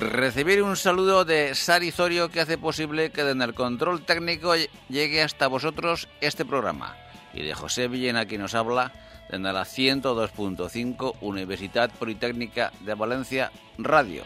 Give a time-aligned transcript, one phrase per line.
[0.00, 4.52] Recibir un saludo de Sari Zorio que hace posible que desde el control técnico
[4.88, 6.96] llegue hasta vosotros este programa.
[7.34, 8.92] Y de José Villena que nos habla
[9.28, 14.22] desde la 102.5 Universidad Politécnica de Valencia Radio.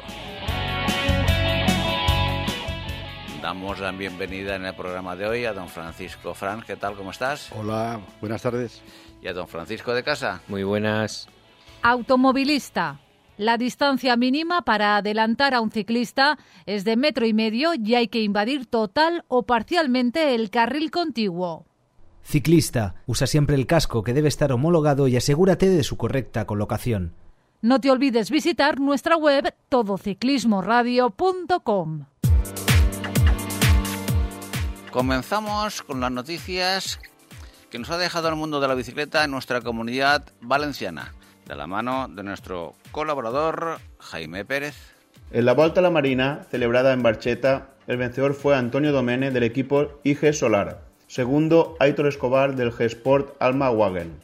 [3.41, 6.61] Damos la bienvenida en el programa de hoy a don Francisco Fran.
[6.61, 6.97] ¿Qué tal?
[6.97, 7.51] ¿Cómo estás?
[7.51, 8.83] Hola, buenas tardes.
[9.23, 10.43] Y a don Francisco de Casa.
[10.49, 11.29] Muy buenas.
[11.81, 13.01] Automovilista.
[13.43, 18.07] La distancia mínima para adelantar a un ciclista es de metro y medio y hay
[18.07, 21.67] que invadir total o parcialmente el carril contiguo.
[22.23, 27.15] Ciclista, usa siempre el casco que debe estar homologado y asegúrate de su correcta colocación.
[27.63, 32.05] No te olvides visitar nuestra web todociclismoradio.com.
[34.93, 37.01] Comenzamos con las noticias
[37.71, 41.13] que nos ha dejado el mundo de la bicicleta en nuestra comunidad valenciana
[41.53, 44.75] de la mano de nuestro colaborador Jaime Pérez.
[45.33, 49.43] En la Vuelta a la Marina, celebrada en Barcheta, el vencedor fue Antonio Domene del
[49.43, 54.15] equipo IG Solar, segundo Aitor Escobar del G-Sport Alma Wagen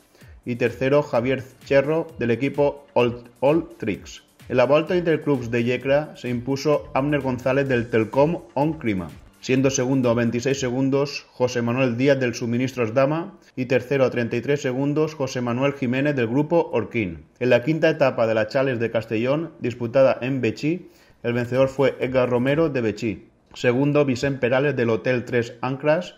[0.47, 4.23] y tercero Javier Cherro del equipo All, Tricks.
[4.49, 9.11] En la Vuelta Interclubs de Yecra se impuso Amner González del Telcom On Clima
[9.41, 14.61] siendo segundo a 26 segundos José Manuel Díaz del Suministros Dama y tercero a 33
[14.61, 17.25] segundos José Manuel Jiménez del grupo Orquín.
[17.39, 20.91] En la quinta etapa de la Chales de Castellón, disputada en Bechí,
[21.23, 26.15] el vencedor fue Edgar Romero de Bechí, segundo Vicente Perales del Hotel 3 Anclas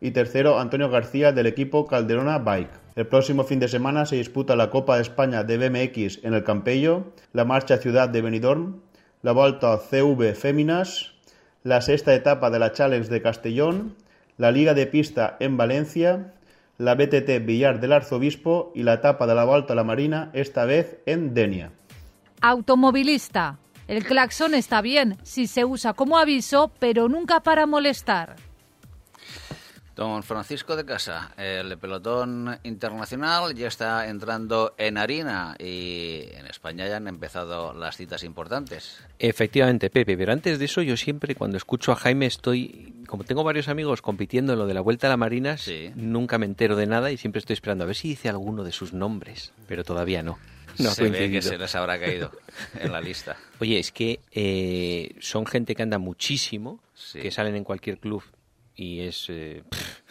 [0.00, 2.84] y tercero Antonio García del equipo Calderona Bike.
[2.96, 6.44] El próximo fin de semana se disputa la Copa de España de BMX en el
[6.44, 8.80] Campello, la Marcha Ciudad de Benidorm,
[9.22, 11.13] la Volta CV Féminas,
[11.64, 13.96] la sexta etapa de la Challenge de Castellón,
[14.36, 16.34] la Liga de Pista en Valencia,
[16.76, 20.66] la BTT Villar del Arzobispo y la etapa de la Volta a la Marina, esta
[20.66, 21.72] vez en Denia.
[22.42, 23.58] Automovilista.
[23.88, 28.36] El claxon está bien si se usa como aviso, pero nunca para molestar.
[29.94, 36.88] Don Francisco de Casa, el pelotón internacional ya está entrando en harina y en España
[36.88, 38.98] ya han empezado las citas importantes.
[39.20, 43.44] Efectivamente, Pepe, pero antes de eso yo siempre cuando escucho a Jaime estoy, como tengo
[43.44, 45.56] varios amigos compitiendo en lo de la Vuelta a la Marina,
[45.94, 48.72] nunca me entero de nada y siempre estoy esperando a ver si dice alguno de
[48.72, 50.38] sus nombres, pero todavía no.
[50.76, 52.32] No se ve que se les habrá caído
[52.80, 53.36] en la lista.
[53.60, 56.80] Oye, es que eh, son gente que anda muchísimo,
[57.12, 58.24] que salen en cualquier club
[58.76, 59.62] y es, eh,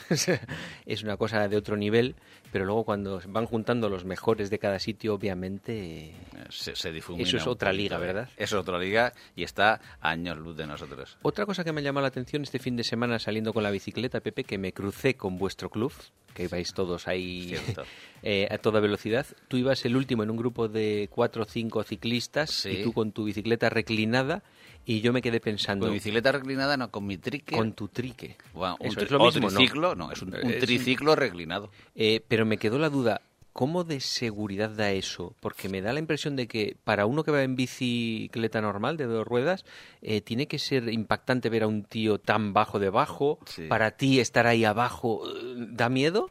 [0.86, 2.16] es una cosa de otro nivel,
[2.52, 6.14] pero luego cuando van juntando los mejores de cada sitio, obviamente
[6.50, 8.30] se, se difumina Eso es otra liga, ¿verdad?
[8.38, 11.18] Eso es otra liga y está a años luz de nosotros.
[11.24, 14.22] Otra cosa que me llama la atención este fin de semana saliendo con la bicicleta,
[14.22, 15.92] Pepe, que me crucé con vuestro club,
[16.34, 17.56] que ibais todos ahí
[18.24, 19.26] eh, a toda velocidad.
[19.48, 23.12] Tú ibas el último en un grupo de cuatro o cinco ciclistas y tú con
[23.12, 24.44] tu bicicleta reclinada
[24.86, 25.86] y yo me quedé pensando...
[25.86, 27.56] Con bicicleta reclinada, no, con mi trique.
[27.56, 28.38] Con tu trique.
[28.54, 31.72] Bueno, un, es lo mismo, triciclo, no, es un, triciclo reclinado.
[31.96, 33.22] Eh, pero me quedó la duda,
[33.54, 35.36] ¿cómo de seguridad da eso?
[35.40, 39.06] Porque me da la impresión de que para uno que va en bicicleta normal, de
[39.06, 39.64] dos ruedas,
[40.02, 43.40] eh, tiene que ser impactante ver a un tío tan bajo debajo.
[43.70, 46.30] Para ti estar ahí abajo, eh, ¿da miedo?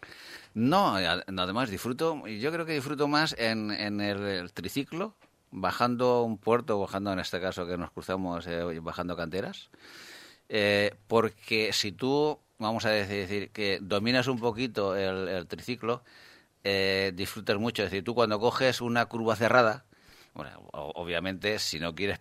[0.55, 5.15] No, además disfruto, yo creo que disfruto más en, en el triciclo
[5.53, 9.71] bajando un puerto, bajando en este caso que nos cruzamos, eh, bajando canteras,
[10.49, 16.03] eh, porque si tú, vamos a decir, que dominas un poquito el, triciclo,
[16.65, 17.83] eh, disfrutas mucho.
[17.83, 19.85] Es decir, tú cuando coges una curva cerrada,
[20.35, 22.19] bueno, obviamente, si no quieres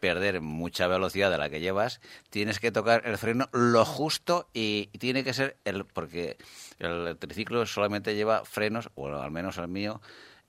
[0.00, 4.86] perder mucha velocidad de la que llevas, tienes que tocar el freno lo justo y,
[4.98, 6.36] tiene que ser el porque
[6.78, 10.02] el triciclo solamente lleva frenos, o al menos el mío,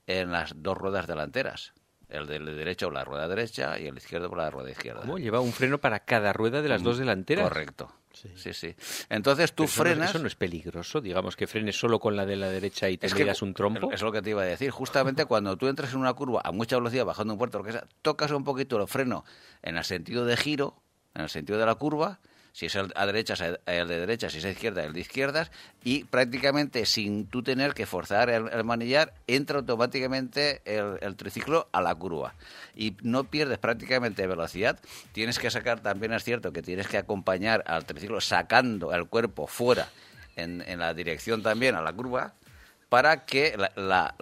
[0.06, 1.72] en las dos ruedas delanteras
[2.10, 5.00] el del derecho por la rueda derecha y el izquierdo por la rueda izquierda.
[5.00, 5.18] ¿Cómo?
[5.18, 7.48] Lleva un freno para cada rueda de las dos delanteras.
[7.48, 7.92] Correcto.
[8.12, 8.74] Sí, sí.
[9.08, 10.10] Entonces tú frenas.
[10.10, 13.06] eso no es peligroso, digamos que frenes solo con la de la derecha y te
[13.06, 13.92] es un trompo.
[13.92, 14.70] Es lo que te iba a decir.
[14.70, 17.62] Justamente cuando tú entras en una curva a mucha velocidad bajando un puerto,
[18.02, 19.24] tocas un poquito el freno
[19.62, 20.82] en el sentido de giro,
[21.14, 22.20] en el sentido de la curva,
[22.52, 23.34] si es a derecha,
[23.66, 25.50] el de derecha, si es a izquierda, el de izquierdas,
[25.84, 31.94] y prácticamente sin tú tener que forzar el, manillar, entra automáticamente el, triciclo a la
[31.94, 32.34] curva.
[32.74, 34.78] Y no pierdes prácticamente velocidad.
[35.12, 39.46] Tienes que sacar, también es cierto que tienes que acompañar al triciclo sacando el cuerpo
[39.46, 39.88] fuera
[40.36, 42.34] en, en la dirección también a la curva
[42.88, 44.14] para que la, la,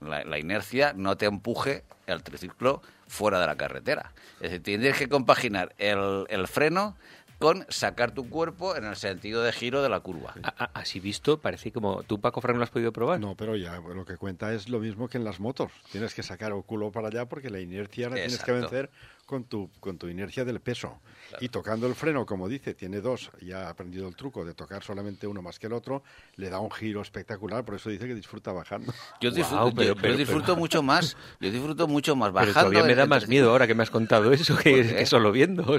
[0.00, 4.12] la, la inercia no te empuje el triciclo fuera de la carretera.
[4.40, 6.96] Es decir, tienes que compaginar el, el freno
[7.38, 10.34] con sacar tu cuerpo en el sentido de giro de la curva.
[10.74, 12.02] Así visto, parece como...
[12.02, 13.20] ¿Tú, Paco Frank, lo has podido probar?
[13.20, 15.70] No, pero ya lo que cuenta es lo mismo que en las motos.
[15.92, 18.90] Tienes que sacar el culo para allá porque la inercia la tienes que vencer
[19.28, 21.02] con tu, con tu inercia del peso.
[21.38, 24.82] Y tocando el freno, como dice, tiene dos, ya ha aprendido el truco de tocar
[24.82, 26.02] solamente uno más que el otro,
[26.36, 28.94] le da un giro espectacular, por eso dice que disfruta bajando.
[29.20, 32.54] Yo disfruto, pero, yo, disfruto mucho más, yo disfruto mucho más bajando.
[32.54, 35.64] Pero todavía me da más miedo ahora que me has contado eso que, solo viendo.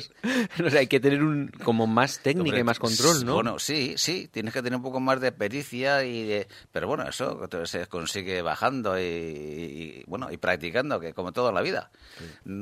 [0.63, 3.33] O sea, hay que tener un como más técnica y más control, ¿no?
[3.33, 7.07] Bueno, sí, sí, tienes que tener un poco más de pericia y de, pero bueno,
[7.07, 11.89] eso se consigue bajando y, bueno, y practicando, que como toda la vida.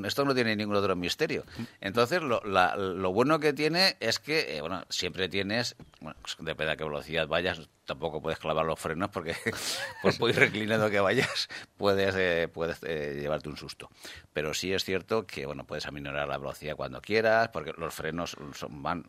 [0.05, 1.43] Esto no tiene ningún otro misterio.
[1.81, 6.73] Entonces, lo, lo bueno que tiene es que, eh, bueno, siempre tienes, bueno, pues depende
[6.73, 9.35] a qué velocidad vayas, tampoco puedes clavar los frenos porque
[10.03, 11.47] por muy reclinado que vayas
[11.77, 13.89] puedes, eh, puedes eh, llevarte un susto.
[14.33, 18.35] Pero sí es cierto que, bueno, puedes aminorar la velocidad cuando quieras porque los frenos
[18.53, 19.05] son, van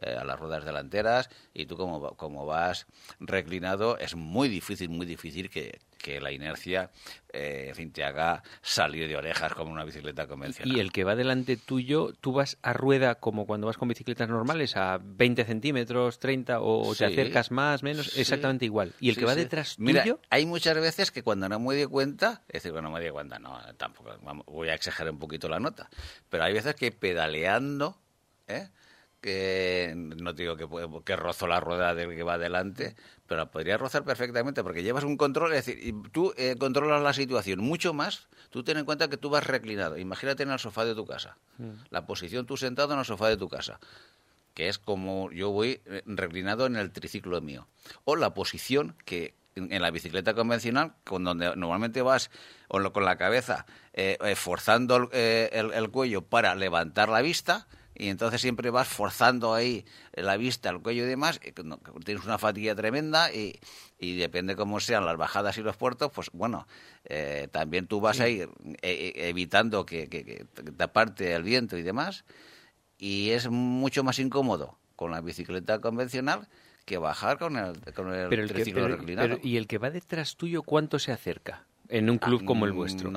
[0.00, 2.86] eh, a las ruedas delanteras y tú como, como vas
[3.20, 6.90] reclinado es muy difícil, muy difícil que, que la inercia
[7.32, 10.74] eh, en fin, te haga salir de orejas como una bicicleta convencional.
[10.74, 14.28] Y el que va delante tuyo, tú vas a rueda como cuando vas con bicicletas
[14.28, 18.94] normales, a 20 centímetros, 30, o te acercas más, menos, exactamente igual.
[19.00, 20.20] Y el que va detrás Mira, tuyo...
[20.30, 23.10] hay muchas veces que cuando no me doy cuenta, es decir, cuando no me doy
[23.10, 24.10] cuenta, no, tampoco,
[24.46, 25.90] voy a exagerar un poquito la nota,
[26.30, 28.00] pero hay veces que pedaleando,
[28.46, 28.68] ¿eh?
[29.20, 30.68] Que no digo que,
[31.04, 32.94] que rozo la rueda del que va adelante,
[33.26, 37.60] pero podría rozar perfectamente porque llevas un control, es decir, tú eh, controlas la situación
[37.60, 40.94] mucho más, tú ten en cuenta que tú vas reclinado, imagínate en el sofá de
[40.94, 41.70] tu casa, mm.
[41.90, 43.80] la posición tú sentado en el sofá de tu casa,
[44.54, 47.66] que es como yo voy eh, reclinado en el triciclo mío,
[48.04, 52.30] o la posición que en la bicicleta convencional, con donde normalmente vas
[52.68, 57.66] con la cabeza eh, forzando el cuello para levantar la vista,
[57.98, 59.84] y entonces siempre vas forzando ahí
[60.14, 61.40] la vista, el cuello y demás,
[62.04, 63.58] tienes una fatiga tremenda y,
[63.98, 66.68] y depende cómo sean las bajadas y los puertos, pues bueno,
[67.04, 71.76] eh, también tú vas a ir eh, eh, evitando que, que, te aparte el viento
[71.76, 72.24] y demás,
[72.98, 76.48] y es mucho más incómodo con la bicicleta convencional
[76.84, 79.38] que bajar con el, con el, reclinado.
[79.42, 81.67] ¿Y el que va detrás tuyo cuánto se acerca?
[81.88, 83.10] En un club como el vuestro?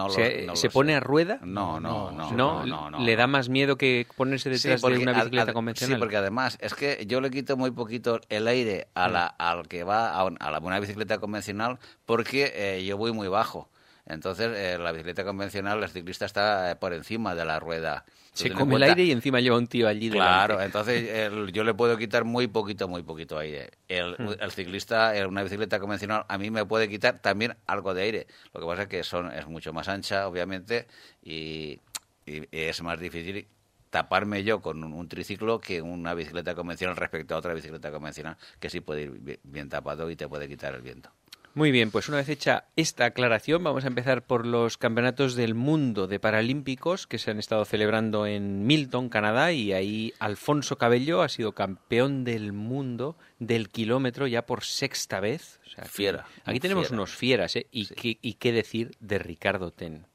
[0.56, 1.39] ¿Se, pone a rueda?
[1.44, 2.65] No, no, no.
[2.65, 3.00] ¿No?
[3.00, 5.97] ¿Le da más miedo que ponerse detrás de una bicicleta convencional?
[5.97, 9.68] Sí, porque además es que yo le quito muy poquito el aire a la, al
[9.68, 13.69] que va a, a la, una bicicleta convencional porque eh, yo voy muy bajo.
[14.06, 18.06] Entonces, eh, la bicicleta convencional, el ciclista está eh, por encima de la rueda.
[18.33, 21.98] Se come el aire y encima lleva un tío allí Claro, entonces yo le puedo
[21.98, 23.71] quitar muy poquito, muy poquito aire.
[23.89, 24.36] El, hmm.
[24.39, 28.27] el ciclista, en una bicicleta convencional, a mí me puede quitar también algo de aire.
[28.53, 30.88] Lo que pasa es que son, es mucho más ancha, obviamente,
[31.24, 31.80] y,
[32.25, 33.48] es más difícil
[33.89, 38.69] taparme yo con un, triciclo que una bicicleta convencional respecto a otra bicicleta convencional que
[38.69, 41.12] sí puede ir bien tapado y te puede quitar el viento.
[41.53, 45.53] Muy bien, pues una vez hecha esta aclaración, vamos a empezar por los campeonatos del
[45.53, 51.21] mundo de paralímpicos que se han estado celebrando en Milton, Canadá, y ahí Alfonso Cabello
[51.21, 55.60] ha sido campeón del mundo del kilómetro ya por sexta vez.
[55.89, 56.25] Fiera.
[56.46, 57.67] Aquí tenemos unos fieras, ¿eh?
[57.70, 60.05] Y, qué, y qué decir de Ricardo Ten.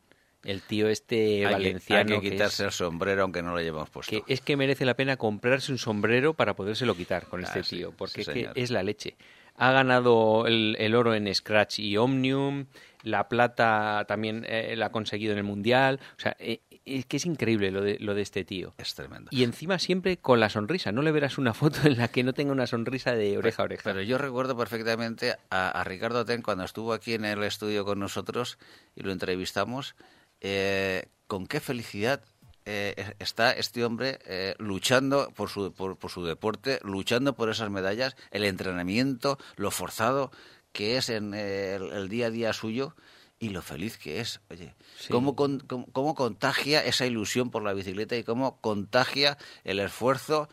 [0.43, 2.15] El tío este valenciano.
[2.15, 4.11] hay que quitarse el sombrero aunque no lo llevamos puesto.
[4.11, 7.63] Que es que merece la pena comprarse un sombrero para podérselo quitar con este ah,
[7.63, 9.17] tío, porque es, que es la leche.
[9.57, 12.67] Ha ganado el, oro en Scratch y Omnium,
[13.03, 16.01] la plata también eh, la ha conseguido en el Mundial.
[16.17, 18.75] O sea, eh, es que es increíble lo de, lo de este tío.
[18.79, 19.31] Es tremendo.
[19.33, 20.93] Y encima siempre con la sonrisa.
[20.93, 23.67] No le verás una foto en la que no tenga una sonrisa de oreja a
[23.67, 23.83] oreja.
[23.85, 28.59] Pero yo recuerdo perfectamente a, Ricardo Ten cuando estuvo aquí en el estudio con nosotros
[28.95, 29.95] y lo entrevistamos.
[30.41, 32.23] Eh, con qué felicidad
[32.67, 38.17] eh, está este hombre eh, luchando por su, por, su deporte, luchando por esas medallas,
[38.33, 40.33] el entrenamiento, lo forzado
[40.73, 42.97] que es en el, día a día suyo
[43.39, 44.41] y lo feliz que es.
[44.51, 44.75] Oye,
[45.11, 50.49] cómo, cómo, contagia esa ilusión por la bicicleta y cómo contagia el esfuerzo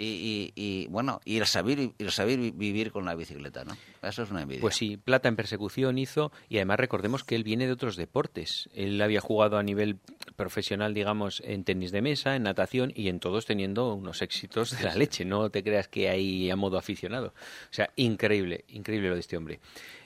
[0.00, 3.76] y, bueno, y el saber, el saber vivir con la bicicleta, ¿no?
[4.02, 4.60] Eso es una envidia.
[4.60, 8.68] Pues sí, plata en persecución hizo y además recordemos que él viene de otros deportes.
[8.74, 9.98] Él había jugado a nivel
[10.36, 14.84] profesional, digamos, en tenis de mesa, en natación y en todos teniendo unos éxitos de
[14.84, 15.24] la leche.
[15.24, 17.28] No te creas que hay a modo aficionado.
[17.28, 19.58] O sea, increíble, increíble lo de este hombre.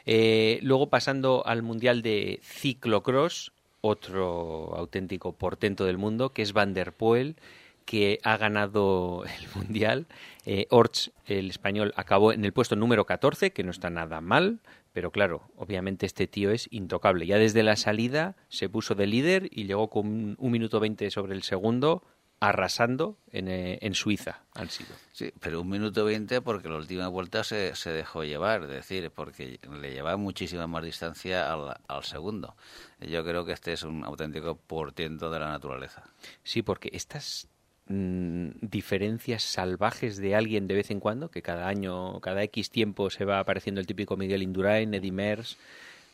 [0.06, 6.72] Eh, luego pasando al Mundial de Ciclocross, otro auténtico portento del mundo, que es Van
[6.72, 7.36] der Poel
[7.84, 10.06] que ha ganado el Mundial.
[10.44, 14.60] Eh, Orch, el español, acabó en el puesto número 14, que no está nada mal,
[14.92, 17.26] pero claro, obviamente este tío es intocable.
[17.26, 21.34] Ya desde la salida se puso de líder y llegó con un minuto 20 sobre
[21.34, 22.02] el segundo,
[22.42, 24.90] arrasando en, eh, en, Suiza han sido.
[25.12, 29.12] Sí, pero un minuto 20 porque la última vuelta se, se dejó llevar, es decir,
[29.12, 32.56] porque le llevaba muchísima más distancia al, al, segundo.
[32.98, 36.02] Yo creo que este es un auténtico portiento de la naturaleza.
[36.42, 37.46] Sí, porque estas
[37.86, 43.10] mmm, diferencias salvajes de alguien de vez en cuando, que cada año, cada X tiempo
[43.10, 45.58] se va apareciendo el típico Miguel Indurain, Eddie Mers,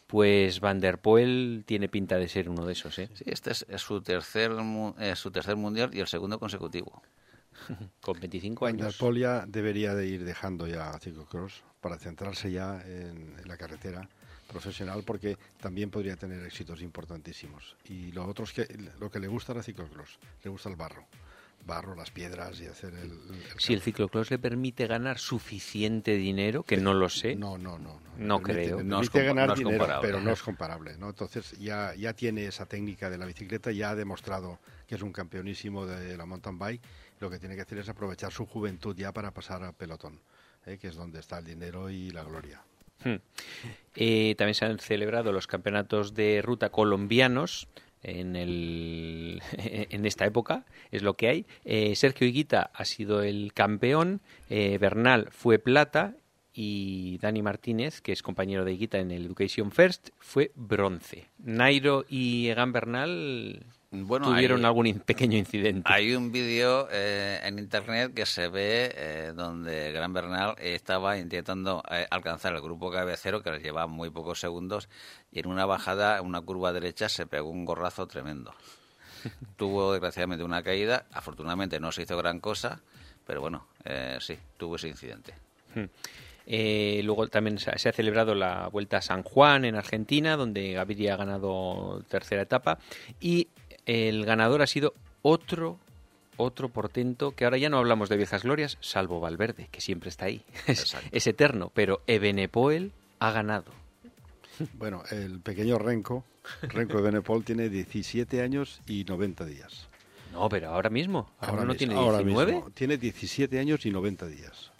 [0.07, 3.11] pues Van der Poel tiene pinta de ser uno de esos, ¿eh?
[3.15, 4.53] Sí, este es, es su tercer
[4.99, 7.03] es su tercer mundial y el segundo consecutivo.
[8.01, 8.81] Con 25 años.
[8.81, 13.47] Van der Poel ya debería de ir dejando ya ciclocross para centrarse ya en, en,
[13.49, 14.09] la carretera
[14.49, 17.77] profesional porque también podría tener éxitos importantísimos.
[17.85, 18.67] Y lo otro es que
[18.99, 21.07] lo que le gusta a ciclocross, le gusta el barro
[21.69, 23.13] barro, las piedras y hacer el...
[23.13, 27.37] el si el ciclocross le permite ganar suficiente dinero, que no lo sé.
[27.37, 28.01] No, no, no.
[28.17, 28.83] No, no permite, creo.
[28.83, 30.09] No es, ganar no es dinero, comparable.
[30.09, 30.99] pero no es comparable.
[30.99, 31.11] ¿no?
[31.11, 34.59] Entonces ya, ya tiene esa técnica de la bicicleta, ya ha demostrado
[34.89, 36.83] que es un campeonísimo de la mountain bike.
[37.21, 40.21] Lo que tiene que hacer es aprovechar su juventud ya para pasar al pelotón,
[40.67, 40.79] ¿eh?
[40.79, 42.63] que es donde está el dinero y la gloria.
[43.05, 43.17] Hmm.
[43.95, 47.69] Eh, también se han celebrado los campeonatos de ruta colombianos
[48.03, 51.47] en, el, en esta época, es lo que hay.
[51.65, 56.17] Eh, Sergio Higuita ha sido el campeón, eh, Bernal fue plata
[56.53, 61.27] y Dani Martínez, que es compañero de Higuita en el Education First, fue bronce.
[61.39, 65.91] Nairo y Egan Bernal bueno, tuvieron hay, algún pequeño incidente.
[65.91, 71.83] Hay un vídeo eh, en internet que se ve eh, donde Gran Bernal estaba intentando
[71.91, 74.89] eh, alcanzar el grupo cabecero que les llevaba muy pocos segundos
[75.33, 78.55] y en una bajada, en una curva derecha, se pegó un gorrazo tremendo.
[79.57, 82.81] tuvo desgraciadamente una caída, afortunadamente no se hizo gran cosa,
[83.27, 85.35] pero bueno, eh, sí, tuvo ese incidente.
[85.75, 85.85] Hmm.
[86.51, 91.13] Eh, luego también se ha celebrado la Vuelta a San Juan en Argentina, donde Gaviria
[91.13, 92.79] ha ganado tercera etapa.
[93.21, 93.49] Y
[93.89, 94.93] el ganador ha sido
[95.23, 95.79] otro,
[96.37, 100.27] otro portento, que ahora ya no hablamos de viejas glorias, salvo Valverde, que siempre está
[100.27, 100.45] ahí.
[100.67, 103.73] Es, es eterno, pero Ebenepoel ha ganado.
[104.75, 106.25] Bueno, el pequeño Renko,
[106.63, 109.89] Renko Ebenepol, tiene 17 años y 90 días.
[110.33, 111.31] No, pero ahora mismo.
[111.39, 112.53] Ahora, ahora no mismo, tiene ahora 19.
[112.53, 112.71] mismo.
[112.73, 114.71] Tiene 17 años y 90 días.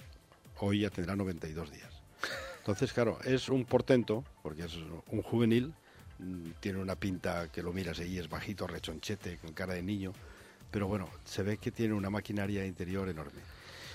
[0.59, 2.03] Hoy ya tendrá 92 días.
[2.59, 5.73] Entonces, claro, es un portento, porque es un juvenil,
[6.61, 10.13] tiene una pinta que lo miras ahí, es bajito, rechonchete, con cara de niño,
[10.71, 13.41] pero bueno, se ve que tiene una maquinaria interior enorme.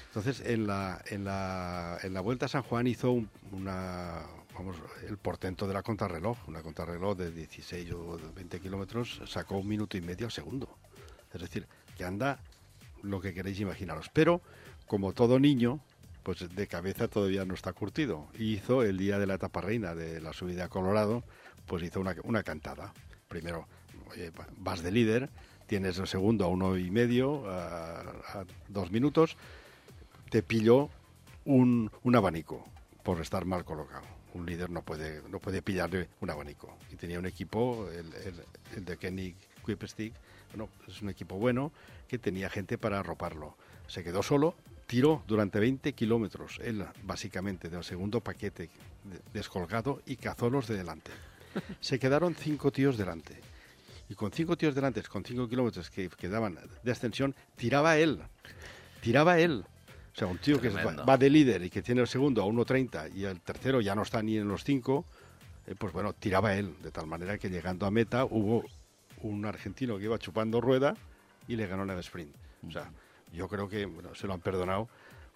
[0.08, 4.22] Entonces, en la, en la, en la Vuelta a San Juan hizo un, una,
[4.54, 4.76] vamos,
[5.08, 9.98] el portento de la contrarreloj, una contrarreloj de 16 o 20 kilómetros, sacó un minuto
[9.98, 10.70] y medio al segundo.
[11.34, 12.40] Es decir, que anda
[13.02, 14.10] lo que queréis imaginaros.
[14.14, 14.42] Pero,
[14.86, 15.80] como todo niño,
[16.22, 18.28] pues de cabeza todavía no está curtido.
[18.38, 21.24] Hizo el día de la etapa reina de la subida a Colorado,
[21.66, 22.94] pues hizo una, una cantada.
[23.28, 23.68] Primero,
[24.58, 25.30] vas de líder,
[25.68, 29.38] tienes el segundo a uno y medio, a, dos minutos,
[30.30, 30.90] te pilló
[31.46, 32.66] un, un, abanico
[33.04, 34.06] por estar mal colocado.
[34.34, 36.78] Un líder no puede, no puede pillarle un abanico.
[36.92, 40.14] Y tenía un equipo, el de Kenny Quipstick,
[40.54, 41.72] bueno, es un equipo bueno
[42.08, 43.56] que tenía gente para arroparlo.
[43.88, 44.56] Se quedó solo,
[44.88, 48.70] tiró durante 20 kilómetros, él básicamente del segundo paquete
[49.34, 51.12] descolgado y cazó los de delante.
[51.80, 53.40] Se quedaron cinco tíos delante.
[54.10, 58.20] Y con cinco tíos delante, con cinco kilómetros que quedaban de ascensión, tiraba él.
[59.02, 59.66] Tiraba él.
[60.14, 60.90] O sea, un tío Tremendo.
[60.90, 63.82] que va, va, de líder y que tiene el segundo a 1.30 y el tercero
[63.82, 65.06] ya no está ni en los cinco,
[65.66, 66.76] eh, pues bueno, tiraba él.
[66.84, 68.64] De tal manera que llegando a meta hubo
[69.22, 70.96] un argentino que iba chupando rueda
[71.48, 72.36] y le ganó en el sprint.
[72.68, 72.92] O sea,
[73.32, 74.88] yo creo que bueno, se lo han perdonado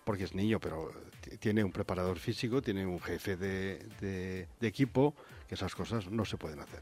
[0.07, 0.93] porque es niño, pero
[1.41, 5.13] tiene un preparador físico, tiene un jefe de, de, de, equipo,
[5.49, 6.79] que esas cosas no se pueden hacer.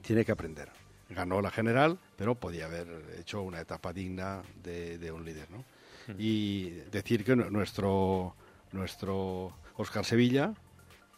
[0.00, 0.68] Tiene que aprender.
[1.08, 2.86] Ganó la general, pero podía haber
[3.18, 5.64] hecho una etapa digna de, de un líder, ¿no?
[6.18, 8.36] Y decir que nuestro,
[8.70, 10.54] nuestro Oscar Sevilla,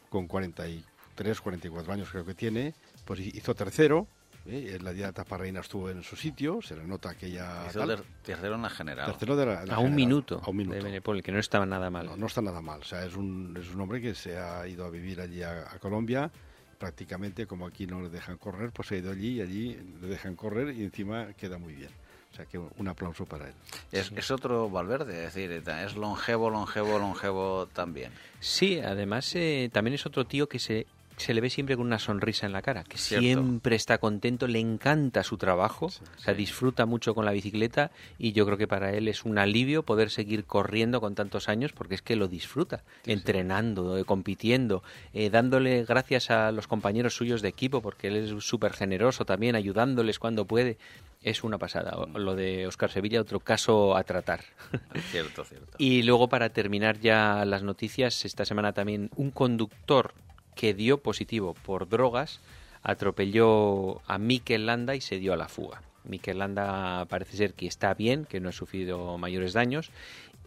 [0.08, 2.72] con 43, 44 años creo que tiene,
[3.04, 4.06] pues hizo tercero,
[4.46, 4.78] ¿eh?
[4.80, 7.30] la día de etapa reina estuvo en su sitio, se le nota que
[7.72, 8.04] tal.
[8.22, 9.10] tercero en la general.
[9.10, 11.38] Tercero de la, la a, general, un minuto a un minuto de Benepol, que no
[11.38, 12.06] estaba nada mal.
[12.06, 12.80] No, no está nada mal.
[12.80, 15.62] O sea, es un, es un hombre que se ha ido a vivir allí a,
[15.72, 16.30] a, Colombia.
[16.78, 20.08] Prácticamente, como aquí no le dejan correr, pues se ha ido allí y allí le
[20.08, 21.90] dejan correr y encima queda muy bien.
[22.32, 23.54] O sea que un aplauso para él.
[23.92, 28.10] Es, es, otro Valverde, es decir, es longevo, longevo, longevo también.
[28.40, 31.98] Sí, además eh, también es otro tío que se se le ve siempre con una
[31.98, 36.86] sonrisa en la cara, que siempre está contento, le encanta su trabajo, o sea, disfruta
[36.86, 40.44] mucho con la bicicleta y yo creo que para él es un alivio poder seguir
[40.44, 46.30] corriendo con tantos años porque es que lo disfruta, entrenando, eh, compitiendo, eh, dándole gracias
[46.30, 50.78] a los compañeros suyos de equipo porque él es súper generoso también, ayudándoles cuando puede.
[51.22, 51.96] Es una pasada.
[52.14, 54.40] Lo de Oscar Sevilla, otro caso a tratar.
[55.12, 55.76] Cierto, cierto.
[55.78, 60.14] y luego, para terminar ya las noticias, esta semana también un conductor
[60.54, 62.40] que dio positivo por drogas
[62.82, 65.82] atropelló a Mikel y se dio a la fuga.
[66.04, 69.90] Mikel Landa parece ser que está bien, que no ha sufrido mayores daños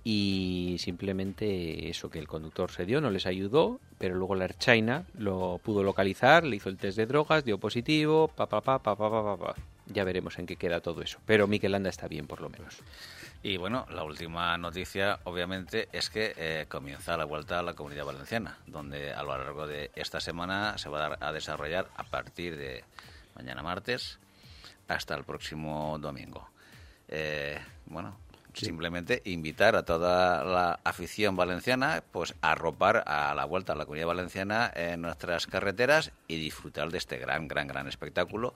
[0.03, 5.05] y simplemente eso que el conductor se dio no les ayudó, pero luego la China
[5.17, 8.95] lo pudo localizar, le hizo el test de drogas, dio positivo, pa pa pa pa
[8.95, 9.55] pa pa pa.
[9.87, 12.79] Ya veremos en qué queda todo eso, pero Mikel Landa está bien por lo menos.
[13.47, 18.03] Y bueno, la última noticia, obviamente, es que eh, comienza la vuelta a la comunidad
[18.03, 22.83] valenciana, donde a lo largo de esta semana se va a, desarrollar a partir de
[23.35, 24.17] mañana martes
[24.87, 26.49] hasta el próximo domingo.
[27.07, 28.17] Eh, bueno,
[28.53, 33.85] simplemente invitar a toda la afición valenciana pues a arropar a la vuelta a la
[33.85, 38.55] comunidad valenciana en nuestras carreteras y disfrutar de este gran, gran, gran espectáculo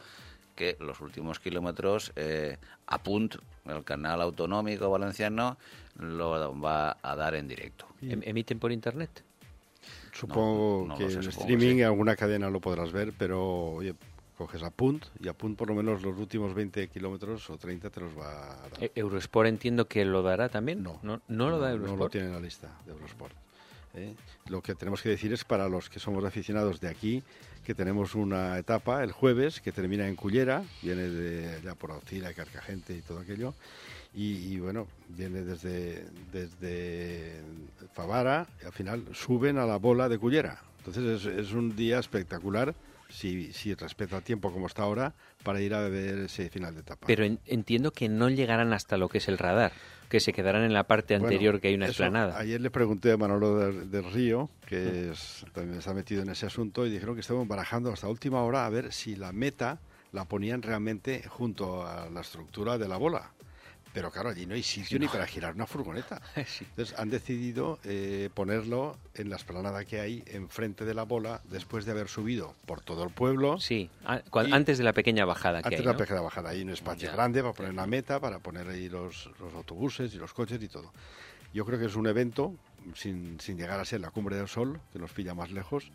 [0.59, 5.57] que los últimos kilómetros eh, Apunt, el canal autonómico valenciano,
[5.97, 7.85] lo va a dar en directo.
[8.01, 9.23] ¿Em-, ¿Emiten por internet?
[10.11, 13.95] Supongo que en streaming en alguna cadena lo podrás ver, pero oye,
[14.37, 18.17] coges Apunt y Apunt por lo menos los últimos 20 kilómetros o 30 te los
[18.17, 18.83] va a dar.
[18.83, 20.83] ¿E-, ¿Eurosport entiendo que lo dará también?
[20.83, 21.97] No, no, no lo da Eurosport.
[21.97, 23.33] No lo tiene en la lista de Eurosport.
[23.95, 24.13] ¿Eh?
[24.47, 27.23] Lo que tenemos que decir es para los que somos aficionados de aquí,
[27.65, 32.33] que tenemos una etapa el jueves que termina en Cullera, viene de ya por Alcira,
[32.33, 33.53] Carcagente y todo aquello,
[34.13, 37.41] y, bueno, viene desde, desde
[37.93, 40.59] Favara y al final suben a la bola de Cullera.
[40.79, 42.73] Entonces es, un día espectacular
[43.09, 45.13] si, si respeta el tiempo como está ahora
[45.43, 47.07] para ir a ver ese final de etapa.
[47.07, 49.71] Pero entiendo que no llegarán hasta lo que es el radar
[50.09, 52.37] que se quedarán en la parte anterior que hay una explanada.
[52.37, 55.13] Ayer le pregunté a Manolo del, Río, que
[55.53, 58.69] también está metido en ese asunto, y dijeron que estaban barajando hasta última hora a
[58.69, 59.79] ver si la meta
[60.11, 63.31] la ponían realmente junto a la estructura de la bola.
[63.93, 66.21] Pero claro, allí no hay sitio ni para girar una furgoneta.
[66.35, 71.85] Entonces han decidido eh, ponerlo en la esplanada que hay enfrente de la bola después
[71.85, 73.59] de haber subido por todo el pueblo.
[73.59, 73.89] Sí,
[74.33, 75.59] antes de la pequeña bajada.
[75.63, 76.51] antes de la pequeña bajada.
[76.51, 80.17] Hay un espacio grande para poner una meta, para poner ahí los, los, autobuses y
[80.17, 80.91] los coches y todo.
[81.53, 82.53] Yo creo que es un evento,
[82.93, 85.89] sin, sin llegar a ser la cumbre del sol, que nos pilla más lejos,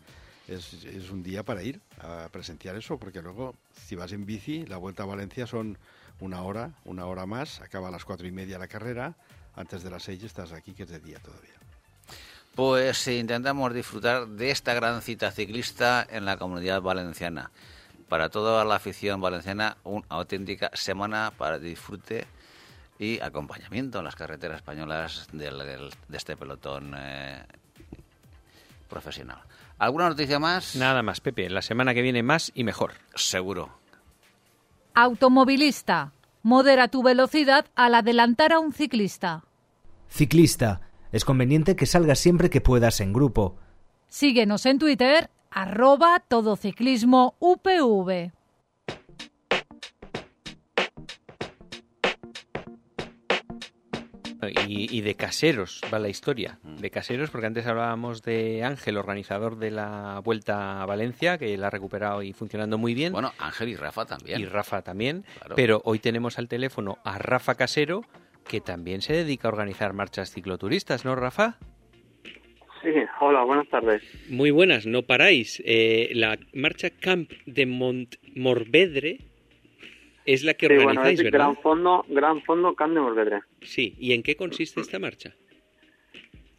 [0.47, 3.55] es, es un día para ir a presenciar eso, porque luego,
[3.87, 5.77] si vas en bici, la vuelta a Valencia son
[6.19, 9.15] una hora, una hora más, acaba a las cuatro y media la carrera,
[9.55, 11.53] antes de las seis estás aquí, que es de día todavía.
[12.55, 17.51] Pues intentamos disfrutar de esta gran cita ciclista en la comunidad valenciana.
[18.07, 22.27] Para toda la afición valenciana, una auténtica semana para disfrute
[22.97, 27.43] y acompañamiento en las carreteras españolas de este pelotón eh,
[28.87, 29.41] profesional.
[29.77, 30.75] ¿Alguna noticia más?
[30.75, 31.49] Nada más, Pepe.
[31.49, 32.93] La semana que viene más y mejor.
[33.15, 33.77] Seguro.
[34.97, 36.13] Automovilista.
[36.41, 39.43] Modera tu velocidad al adelantar a un ciclista.
[40.07, 40.79] Ciclista.
[41.11, 43.57] Es conveniente que salgas siempre que puedas en grupo.
[44.07, 48.31] Síguenos en Twitter, arroba todociclismo UPV.
[54.49, 56.59] Y, de caseros va la historia.
[56.63, 61.67] De caseros, porque antes hablábamos de Ángel, organizador de la Vuelta a Valencia, que la
[61.67, 63.13] ha recuperado y funcionando muy bien.
[63.13, 64.39] Bueno, Ángel y Rafa también.
[64.39, 65.25] Y Rafa también.
[65.55, 68.01] Pero hoy tenemos al teléfono a Rafa Casero,
[68.47, 71.57] que también se dedica a organizar marchas cicloturistas, ¿no, Rafa?
[72.81, 74.03] Sí, hola, buenas tardes.
[74.29, 75.61] Muy buenas, no paráis.
[75.65, 79.19] Eh, la marcha Camp de Montmorvedre
[80.25, 83.41] es la que organizáis, bueno, Gran Fondo, Gran Fondo Camp de Morvedre.
[83.61, 85.35] Sí, ¿y en qué consiste esta marcha?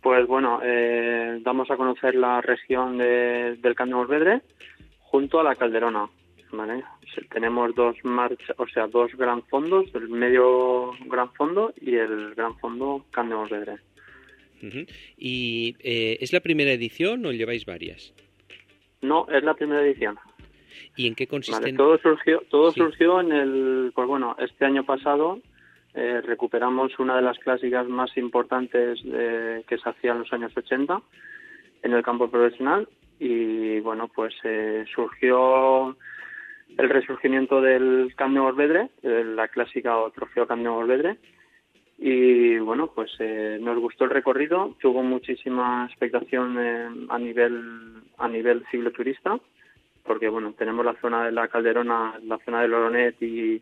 [0.01, 4.43] Pues bueno, eh, damos a conocer la región del Camp de Morvedre
[5.01, 6.09] junto a la Calderona.
[6.53, 6.83] ¿vale?
[7.33, 12.57] Tenemos dos marchas, o sea, dos gran fondos, el medio gran fondo y el gran
[12.59, 13.77] fondo Camp de Morvedre.
[15.17, 18.15] ¿Y eh, es la primera edición o lleváis varias?
[19.03, 20.19] No, es la primera edición.
[20.97, 21.73] ¿Y en qué consiste?
[21.75, 25.41] todo surgió, todo surgió en el, pues bueno, este año pasado
[25.95, 31.01] eh, recuperamos una de las clásicas más importantes que se hacía en los años 80
[31.83, 35.97] en el campo profesional y bueno, pues eh, surgió
[36.77, 41.17] el resurgimiento del Camp de la clásica o trofeo Camp de
[41.99, 48.65] y bueno, pues eh, nos gustó el recorrido, tuvo muchísima expectación a nivel a nivel
[48.71, 49.56] cicloturista turista
[50.07, 53.61] porque bueno, tenemos la zona de la Calderona, la zona del Oronet y,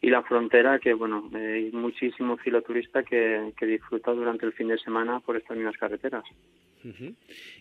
[0.00, 4.78] y la frontera, que bueno, hay muchísimo filoturista que, que disfruta durante el fin de
[4.78, 6.24] semana por estas mismas carreteras.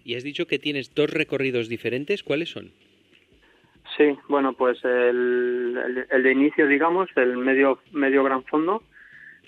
[0.03, 2.71] Y has dicho que tienes dos recorridos diferentes, ¿cuáles son?
[3.97, 8.83] Sí, bueno, pues el, el, de inicio, digamos, el medio, medio gran fondo,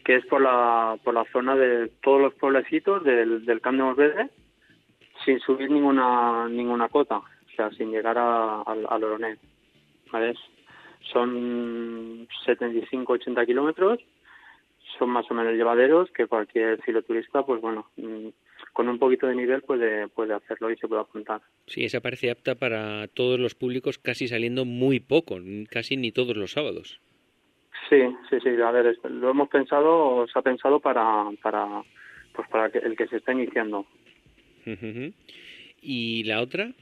[0.06, 4.30] que es por la, por la zona de todos los pueblecitos del, del Camp de
[5.26, 7.22] sin subir ninguna, ninguna cota,
[7.58, 9.40] sea, sin llegar a, al Oronet.
[10.12, 10.34] ¿vale?
[11.12, 14.00] Son 75-80 kilómetros,
[14.98, 18.28] son más o menos llevaderos que cualquier filoturista, pues bueno, mm,
[18.74, 21.42] con un poquito de nivel puede, puede hacerlo y se puede apuntar.
[21.68, 25.38] Sí, esa parece apta para todos los públicos, casi saliendo muy poco,
[25.70, 27.00] casi ni todos los sábados.
[27.90, 31.84] Sí, sí, sí, a ver, lo hemos pensado, se ha pensado para, para,
[32.34, 33.86] pues para el que se está iniciando.
[35.82, 36.74] ¿Y la otra?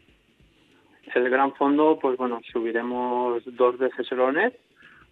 [1.13, 4.59] El gran fondo, pues bueno, subiremos dos veces el ONET,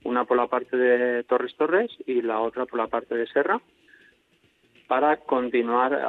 [0.04, 3.62] una por la parte de Torres Torres y la otra por la parte de Serra,
[4.88, 6.02] para continuar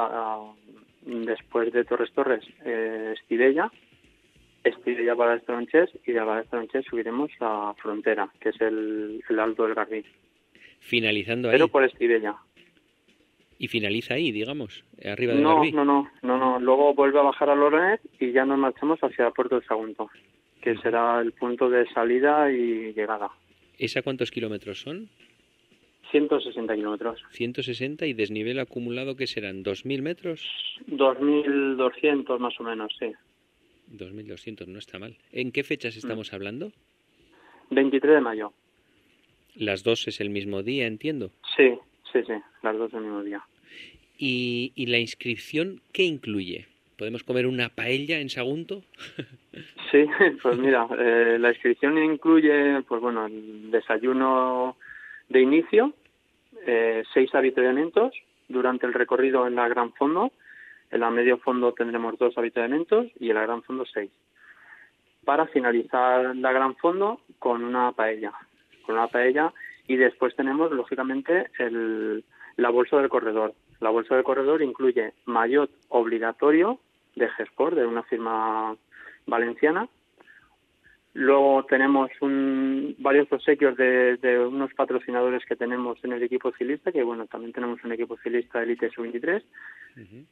[1.05, 3.71] después de Torres Torres, eh, Estivella,
[4.63, 10.03] Estivella para Estronches y de Estronches subiremos a Frontera, que es el, Alto del Garbí.
[10.79, 11.53] Finalizando ahí.
[11.53, 12.35] Pero por Estivella.
[13.57, 15.71] Y finaliza ahí, digamos, arriba del no, Garbí.
[15.71, 16.59] No, no, no, no.
[16.59, 20.09] Luego vuelve a bajar a Lorenet y ya nos marchamos hacia Puerto de Sagunto,
[20.61, 23.29] que será el punto de salida y llegada.
[23.77, 25.09] ¿Esa cuántos kilómetros son?
[26.11, 27.23] 160 kilómetros.
[27.31, 30.47] 160 y desnivel acumulado que serán 2.000 metros.
[30.87, 33.11] 2.200 más o menos, sí.
[33.91, 35.17] 2.200, no está mal.
[35.31, 36.35] ¿En qué fechas estamos mm.
[36.35, 36.71] hablando?
[37.71, 38.53] 23 de mayo.
[39.55, 41.31] Las dos es el mismo día, entiendo.
[41.55, 41.77] Sí,
[42.15, 43.41] sí, sí, las dos el mismo día.
[44.17, 46.67] ¿Y, y la inscripción qué incluye?
[46.97, 48.83] ¿Podemos comer una paella en Sagunto?
[49.91, 50.05] sí,
[50.41, 54.77] pues mira, eh, la inscripción incluye, pues bueno, el desayuno
[55.27, 55.93] de inicio,
[56.65, 58.13] eh, seis avituallamientos
[58.47, 60.31] durante el recorrido en la gran fondo.
[60.91, 64.11] En la medio fondo tendremos dos avituallamientos y en la gran fondo seis.
[65.25, 68.31] Para finalizar la gran fondo con una paella,
[68.85, 69.51] con una paella
[69.87, 72.23] y después tenemos lógicamente el,
[72.57, 73.53] la bolsa del corredor.
[73.79, 76.79] La bolsa del corredor incluye maillot obligatorio
[77.15, 78.75] de Gesport, de una firma
[79.25, 79.87] valenciana,
[81.15, 87.03] Luego tenemos un, varios obsequios de, unos patrocinadores que tenemos en el equipo cilista, que
[87.03, 89.41] bueno, también tenemos un equipo cilista Elite Sub-23,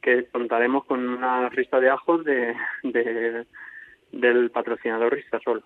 [0.02, 2.54] que contaremos con una rista de ajos de,
[4.12, 5.64] del patrocinador Ristasol.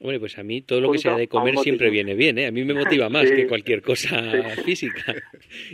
[0.00, 2.46] Bueno, pues a mí todo lo que sea de comer siempre viene bien, ¿eh?
[2.46, 4.20] A mí me motiva más que cualquier cosa
[4.64, 5.14] física.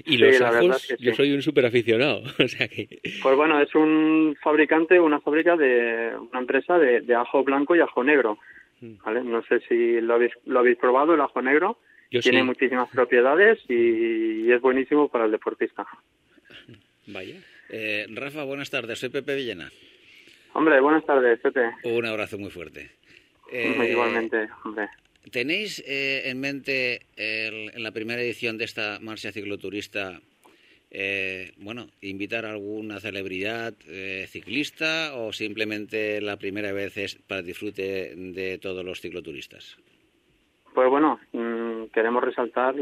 [0.06, 3.00] Y los ajos, yo soy un súper aficionado, o sea que...
[3.22, 8.04] Pues bueno, es un fabricante, una fábrica de una empresa de ajo blanco y ajo
[8.04, 8.38] negro.
[9.04, 9.22] ¿vale?
[9.22, 11.78] No sé si lo habéis, lo habéis probado, el ajo negro.
[12.10, 15.84] Tiene muchísimas propiedades y, es buenísimo para el deportista.
[17.06, 17.34] Vaya.
[17.70, 19.00] Eh, Rafa, buenas tardes.
[19.00, 19.70] Soy Pepe Villena.
[20.52, 21.70] Hombre, buenas tardes, Pepe.
[21.82, 22.92] Un abrazo muy fuerte.
[23.54, 24.88] Eh, Igualmente, hombre.
[25.30, 30.20] ¿Tenéis eh, en mente en la primera edición de esta marcha cicloturista
[30.96, 37.42] eh, bueno, invitar a alguna celebridad eh, ciclista o simplemente la primera vez es para
[37.42, 39.76] disfrute de todos los cicloturistas?
[40.72, 42.76] Pues bueno, mm, queremos resaltar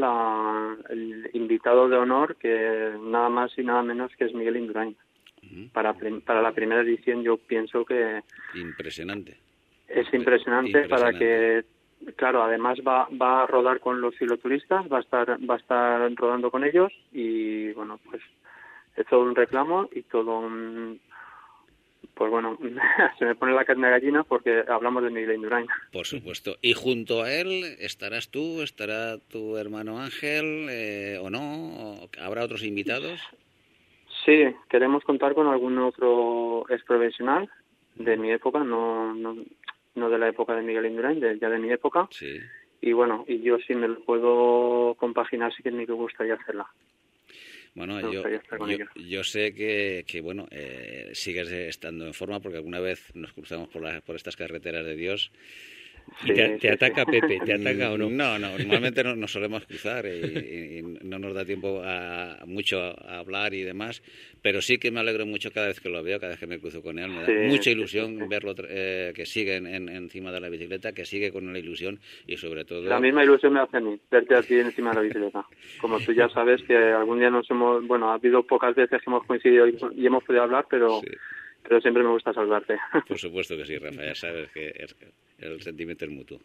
[0.91, 4.95] el invitado de honor que nada más y nada menos que es Miguel Indurain.
[5.73, 8.21] para, para la primera edición yo pienso que...
[8.55, 9.39] Impresionante.
[9.95, 11.65] Es impresionante, para que
[12.17, 16.15] claro, además va, va a rodar con los cicloturistas, va a estar, va a estar
[16.15, 18.23] rodando con ellos y bueno, pues
[18.97, 21.01] es todo un reclamo y todo un,
[22.15, 22.59] pues bueno,
[23.19, 25.67] se me pone la carne de gallina porque hablamos de Miguel Indurain.
[25.93, 26.57] Por supuesto.
[26.61, 32.65] Y junto a él estarás tú, estará tu hermano Ángel eh, o no, ¿habrá otros
[32.65, 33.21] invitados?
[34.25, 37.51] Sí, queremos contar con algún otro ex profesional
[37.97, 39.37] de mi época, no, no,
[39.95, 42.09] no de la época de Miguel Indurain, ya de mi época.
[42.11, 42.39] Sí.
[42.81, 46.67] Y bueno, y yo si me lo puedo compaginar, sí que me gustaría hacerla.
[47.75, 48.23] Bueno, yo,
[48.97, 53.71] yo, sé que, que bueno, eh, sigues estando en forma porque alguna vez nos cruzamos
[53.71, 55.33] por, por estas carreteras de Dios
[56.61, 57.41] te, ataca Pepe?
[57.45, 58.09] ¿Te ataca o no?
[58.09, 63.19] No, no, normalmente no, nos solemos cruzar y, no nos da tiempo a, mucho a
[63.19, 64.03] hablar y demás,
[64.43, 66.59] pero sí que me alegro mucho cada vez que lo veo, cada vez que me
[66.59, 67.11] cruzo con él.
[67.11, 71.33] Me da mucha ilusión verlo eh, que sigue en, encima de la bicicleta, que sigue
[71.33, 72.83] con la ilusión y sobre todo...
[72.83, 75.45] La misma ilusión me hace a mí, verte aquí encima de la bicicleta.
[75.81, 77.87] Como tú ya sabes que algún día nos hemos...
[77.87, 81.01] Bueno, ha habido pocas veces que hemos coincidido y, hemos podido hablar, pero...
[81.63, 82.79] pero siempre me gusta saludarte.
[83.09, 84.73] Por supuesto que sí, Rafa, ya sabes que
[85.43, 86.41] el sentimiento es mutuo.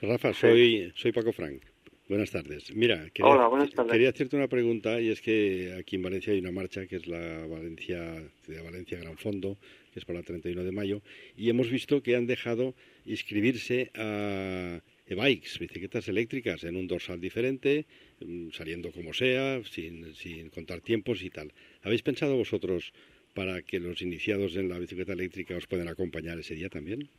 [0.00, 1.62] Rafa, soy, soy Paco Frank.
[2.08, 2.74] Buenas tardes.
[2.74, 6.86] Mira, quería, quería hacerte una pregunta y es que aquí en Valencia hay una marcha
[6.86, 9.58] que es la Valencia de Valencia Gran Fondo,
[9.92, 11.02] que es para el 31 de mayo,
[11.36, 12.74] y hemos visto que han dejado
[13.04, 17.84] inscribirse a e-bikes, bicicletas eléctricas en un dorsal diferente,
[18.20, 21.52] mm, saliendo como sea, sin, sin contar tiempos y tal.
[21.82, 22.92] ¿Habéis pensado vosotros
[23.34, 27.10] para que los iniciados en la bicicleta eléctrica os puedan acompañar ese día también?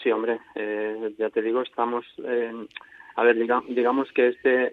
[0.00, 2.04] Sí, hombre, eh, ya te digo, estamos...
[2.18, 2.68] en
[3.16, 3.36] a ver,
[3.68, 4.70] digamos que este,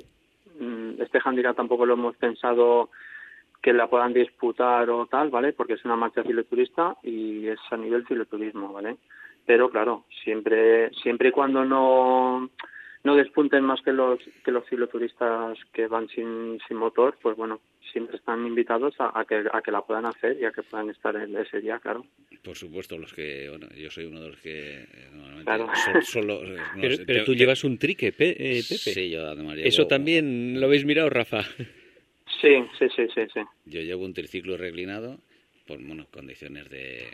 [0.59, 2.89] mm, este handicap tampoco lo hemos pensado
[3.61, 5.51] que la puedan disputar o tal, ¿vale?
[5.53, 8.97] Porque es una marcha filoturista y es a nivel filoturismo, ¿vale?
[9.45, 12.49] Pero claro, siempre, siempre y cuando no,
[13.03, 17.59] no despunten más que los que los filoturistas que van sin, sin motor, pues bueno,
[17.91, 21.15] siempre están invitados a, que, a que la puedan hacer y a que puedan estar
[21.15, 22.05] en ese día, claro.
[22.43, 26.41] Por supuesto, los que, bueno, yo soy uno de los que eh, normalmente solo...
[27.05, 28.61] pero, tú llevas un trique, eh, Pepe.
[28.63, 31.43] Sí, yo además ¿Eso también lo habéis mirado, Rafa?
[32.41, 33.41] Sí, sí, sí, sí, sí.
[33.65, 35.17] Yo llevo un triciclo reclinado
[35.69, 37.07] por bueno, condiciones de,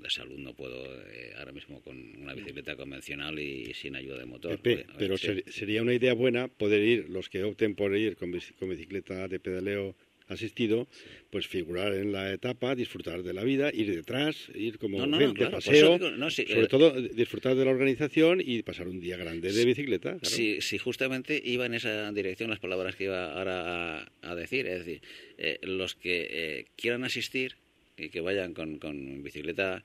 [0.00, 4.24] de salud no puedo eh, ahora mismo con una bicicleta convencional y sin ayuda de
[4.24, 4.58] motor.
[4.62, 9.38] pero sería una idea buena poder ir, los que opten por ir con, bicicleta de
[9.38, 9.94] pedaleo
[10.30, 10.88] asistido,
[11.30, 15.98] pues figurar en la etapa, disfrutar de la vida, ir detrás, ir como de paseo,
[16.30, 20.18] sobre todo disfrutar de la organización y pasar un día grande de bicicleta.
[20.22, 25.02] Si, justamente iba en esa dirección las palabras que iba ahora a, decir, es decir,
[25.38, 27.56] eh, los que eh, quieran asistir
[27.96, 29.82] y que vayan con, con bicicleta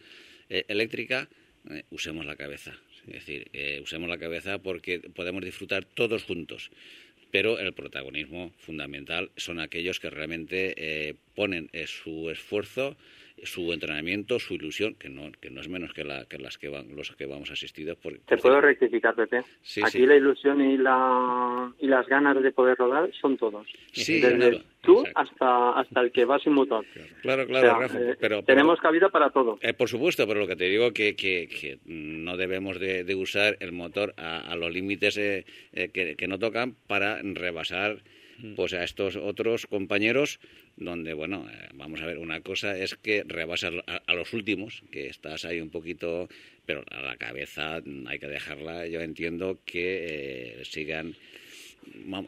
[0.49, 1.27] eh, eléctrica,
[1.69, 2.73] eh, usemos la cabeza.
[3.08, 6.71] Es decir, eh, usemos la cabeza porque podemos disfrutar todos juntos.
[7.36, 12.95] Pero el protagonismo fundamental son aquellos que realmente ponen su esfuerzo
[13.43, 16.69] su entrenamiento, su ilusión, que no, que no es menos que, la, que las que
[16.69, 17.98] van, los que vamos asistidos.
[17.98, 19.43] Por, Te puedo rectificar, Pepe.
[19.84, 23.67] Aquí la ilusión y, la, y las ganas de poder rodar son todos.
[23.91, 26.86] Sí, Desde tú hasta, hasta el que va sin motor.
[27.21, 29.58] Claro, claro, eh, pero, Tenemos cabida para todo.
[29.62, 33.58] Eh, por supuesto, pero lo que te digo que, que, que no debemos de, usar
[33.60, 38.04] el motor a, los límites eh, que, que no tocan para rebasar
[38.56, 40.39] pues a estos otros compañeros
[40.77, 45.07] donde, bueno, eh, vamos a ver, una cosa es que rebasas a, los últimos, que
[45.07, 46.27] estás ahí un poquito,
[46.65, 51.15] pero a la cabeza hay que dejarla, yo entiendo que eh, sigan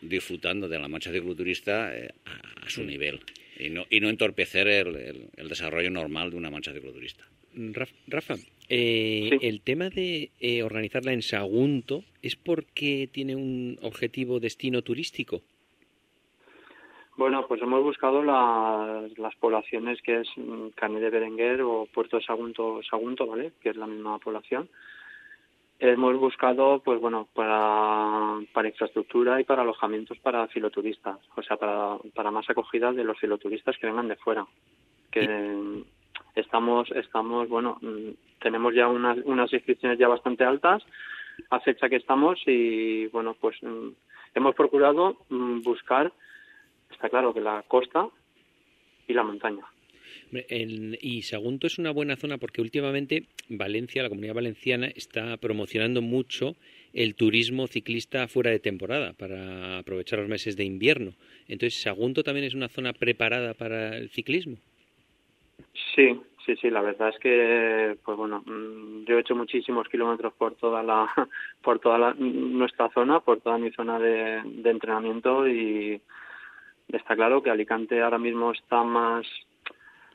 [0.01, 3.19] disfrutando de la marcha cicloturista eh, a, su nivel
[3.60, 7.25] y no, y no entorpecer el, el, desarrollo normal de una marcha cicloturista.
[8.07, 8.36] Rafa,
[8.69, 10.29] el tema de
[10.63, 15.41] organizarla en Sagunto es porque tiene un objetivo destino turístico.
[17.17, 22.21] Bueno, pues hemos buscado las, las poblaciones que es mm, Cané de Berenguer o Puerto
[22.21, 23.53] Sagunto, Sagunto, ¿vale?
[23.60, 24.69] Que es la misma población.
[25.80, 31.97] Hemos buscado, pues bueno, para, para infraestructura y para alojamientos para filoturistas, o sea, para,
[32.13, 34.45] para más acogida de los filoturistas que vengan de fuera.
[35.10, 35.84] Que
[36.36, 40.84] estamos, estamos, bueno, mm, tenemos ya unas, unas inscripciones ya bastante altas
[41.49, 43.89] a fecha que estamos y, bueno, pues mm,
[44.36, 46.12] hemos procurado buscar
[46.91, 48.10] está claro que la costa
[49.08, 49.65] y la montaña.
[51.02, 56.56] y Sagunto es una buena zona porque últimamente Valencia, la comunidad valenciana, está promocionando mucho
[56.93, 61.13] el turismo ciclista fuera de temporada para aprovechar los meses de invierno.
[61.47, 64.58] Entonces, ¿Sagunto también es una zona preparada para el ciclismo?
[65.95, 66.69] Sí, sí, sí.
[66.69, 71.08] La verdad es que, pues bueno, mm, yo he hecho muchísimos kilómetros por toda la,
[71.62, 76.02] por toda nuestra zona, por toda mi zona de entrenamiento y
[76.89, 79.26] está claro que Alicante ahora mismo está más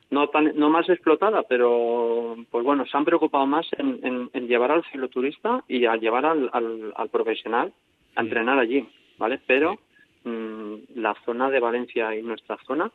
[0.09, 4.83] no tan, no más explotada, pero pues bueno, se han preocupado más en, llevar al
[4.85, 7.73] cicloturista y a llevar al, al, profesional
[8.15, 9.39] a entrenar allí, ¿vale?
[9.47, 9.79] Pero
[10.23, 12.91] mm, la zona de Valencia y nuestra zona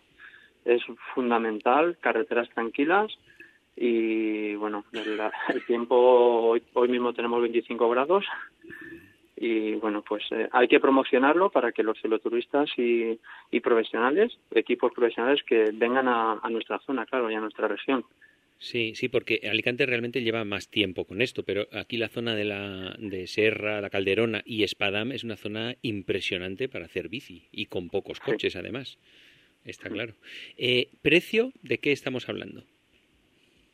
[0.64, 0.81] es
[1.14, 3.12] fundamental, carreteras tranquilas
[3.75, 8.25] y bueno, el, el tiempo hoy, hoy mismo tenemos 25 grados
[9.40, 13.18] y bueno pues eh, hay que promocionarlo para que los celoturistas y,
[13.51, 18.05] y profesionales equipos profesionales que vengan a, nuestra zona claro y a nuestra región
[18.61, 22.44] Sí, sí, porque Alicante realmente lleva más tiempo con esto, pero aquí la zona de
[22.44, 27.66] la de Serra, la Calderona y Espadam es una zona impresionante para hacer bici y
[27.66, 28.98] con pocos coches además.
[29.64, 30.14] Está claro.
[30.57, 32.64] Eh, ¿Precio de qué estamos hablando?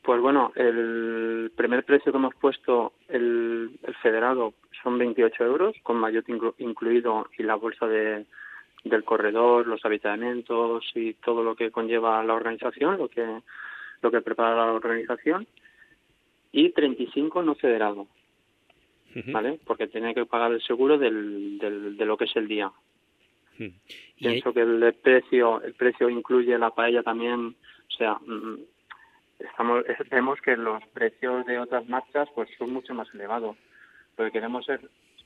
[0.05, 5.97] Pues bueno, el primer precio que hemos puesto el, el federado son 28 euros, con
[5.97, 6.25] maillot
[6.59, 8.25] incluido y la bolsa de,
[8.83, 13.25] del corredor, los habitamientos y todo lo que conlleva la organización, lo que,
[14.03, 15.47] lo que prepara la organización,
[16.51, 18.07] y 35 no federado.
[19.31, 19.59] ¿vale?
[19.65, 22.71] Porque tiene que pagar el seguro del, del, de lo que es el día.
[24.19, 27.55] Pienso que el precio el precio incluye la paella también,
[27.87, 28.59] o sea, mm,
[29.39, 33.57] estamos vemos que los precios de otras marchas pues son mucho más elevados.
[34.17, 34.79] Lo que queremos es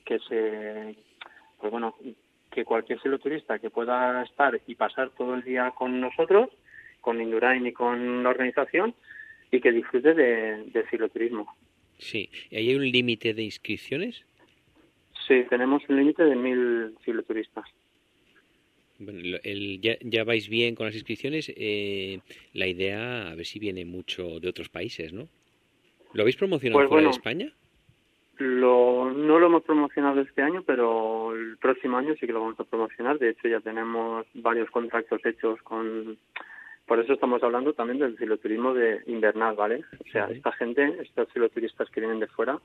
[0.04, 0.96] que se
[1.58, 1.94] pues bueno,
[2.50, 6.48] que cualquier cicloturista que pueda estar y pasar todo el día con nosotros,
[7.00, 8.94] con Indurain y con la organización,
[9.50, 11.54] y que disfrute de, de cicloturismo.
[11.98, 14.24] Sí, ¿y hay un límite de inscripciones?
[15.26, 17.66] Sí, tenemos un límite de mil cicloturistas.
[19.00, 21.50] Bueno, el, ya, ya, vais bien con las inscripciones.
[21.56, 22.20] Eh,
[22.52, 25.26] la idea, a ver si viene mucho de otros países, ¿no?
[26.12, 27.52] ¿Lo habéis promocionado pues fuera de España?
[28.38, 32.60] Lo, no lo hemos promocionado este año, pero el próximo año sí que lo vamos
[32.60, 33.18] a promocionar.
[33.18, 36.18] De hecho, ya tenemos varios contactos hechos con...
[36.86, 39.84] Por eso estamos hablando también del cicloturismo de invernal, ¿vale?
[39.98, 42.58] O sea, esta gente, estos cicloturistas que vienen de fuera,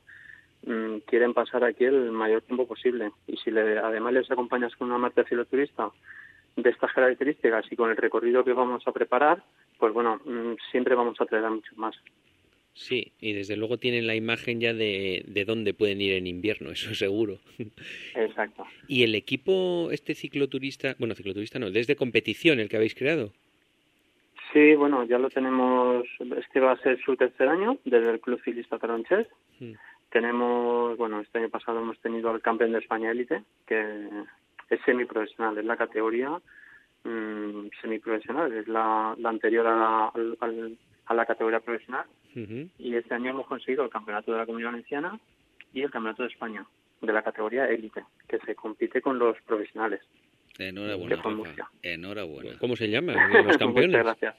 [0.65, 3.11] mmm, quieren pasar aquí el mayor tiempo posible.
[3.27, 5.89] Y si le, además les acompañas con una marcha cicloturista
[6.55, 9.43] de estas características y con el recorrido que vamos a preparar,
[9.77, 11.95] pues bueno, mmm, siempre vamos a traer a muchos más.
[12.73, 16.71] Sí, y desde luego tienen la imagen ya de, de dónde pueden ir en invierno,
[16.71, 17.39] eso seguro.
[18.13, 18.65] Exacto.
[18.87, 23.31] ¿Y el equipo, este cicloturista, bueno, cicloturista no, desde competición el que habéis creado?
[24.55, 26.05] Sí, bueno, ya lo tenemos,
[26.37, 29.27] este va a ser su tercer año desde el Club Ciclista Taronches.
[29.59, 29.73] Mm.
[30.15, 34.07] Tenemos, bueno, este año pasado hemos tenido al campeón de España Élite, que
[34.69, 36.29] es semiprofesional, es la categoría
[37.03, 42.69] mmm, semiprofesional, es la, la anterior a, al, al a la categoría profesional uh -huh.
[42.79, 45.19] y este año hemos conseguido el campeonato de la Comunidad Valenciana
[45.73, 46.65] y el campeonato de España
[47.01, 49.99] de la categoría élite que se compite con los profesionales
[50.57, 51.69] enhorabuena Rafa.
[51.83, 53.89] enhorabuena ¿cómo se llama los campeones?
[53.89, 54.35] muchas gracias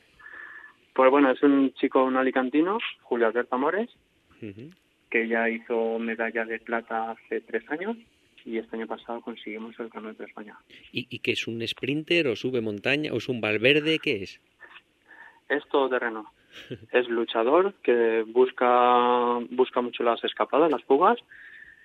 [0.94, 3.90] pues bueno es un chico un alicantino Julio Alberto Amores
[4.42, 4.74] uh -huh.
[5.10, 7.96] Que ya hizo medalla de plata hace tres años
[8.44, 10.56] y este año pasado conseguimos el campeonato de España
[10.92, 14.40] ¿y, y qué es un sprinter o sube montaña o es un Valverde qué es?
[15.48, 16.26] es todo terreno
[16.92, 21.18] es luchador que busca busca mucho las escapadas, las fugas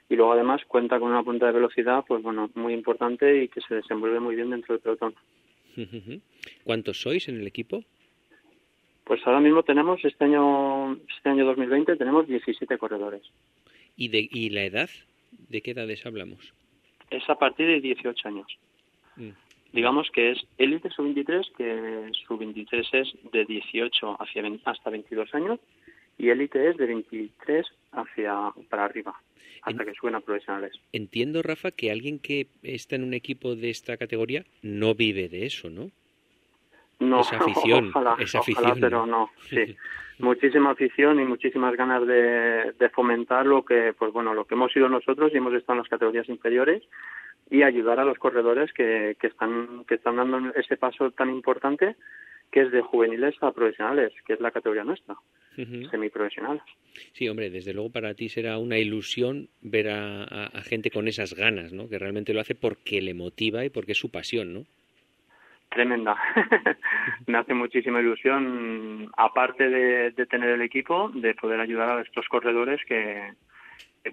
[0.10, 3.62] y luego además cuenta con una punta de velocidad pues bueno muy importante y que
[3.62, 5.15] se desenvuelve muy bien dentro del pelotón.
[6.63, 7.84] ¿Cuántos sois en el equipo?
[9.03, 13.23] Pues ahora mismo tenemos este año este año 2020 tenemos 17 corredores.
[13.95, 14.89] ¿Y de y la edad?
[15.49, 16.53] ¿De qué edades hablamos?
[17.09, 18.47] Es a partir de 18 años.
[19.15, 19.31] Mm
[19.73, 25.59] digamos que es élite sub-23, que sub-23 es de 18 hacia 20, hasta 22 años
[26.17, 29.13] y élite es de 23 hacia para arriba,
[29.61, 30.73] hasta en, que suben a profesionales.
[30.91, 35.45] Entiendo, Rafa, que alguien que está en un equipo de esta categoría no vive de
[35.45, 35.91] eso, ¿no?
[37.01, 39.75] No, esa afición, ojalá, esa afición, ojalá, pero no, sí.
[40.19, 44.71] muchísima afición y muchísimas ganas de, de fomentar lo que, pues bueno, lo que hemos
[44.71, 46.83] sido nosotros y hemos estado en las categorías inferiores
[47.49, 51.95] y ayudar a los corredores que, que están que están dando ese paso tan importante
[52.51, 55.89] que es de juveniles a profesionales, que es la categoría nuestra, uh -huh.
[55.89, 56.61] semiprofesional.
[57.13, 61.07] Sí, hombre, desde luego para ti será una ilusión ver a, a, a, gente con
[61.07, 61.87] esas ganas, ¿no?
[61.87, 64.65] Que realmente lo hace porque le motiva y porque es su pasión, ¿no?
[65.71, 66.17] Tremenda.
[67.27, 72.81] Me hace muchísima ilusión, aparte de, tener el equipo, de poder ayudar a estos corredores
[72.86, 73.34] que,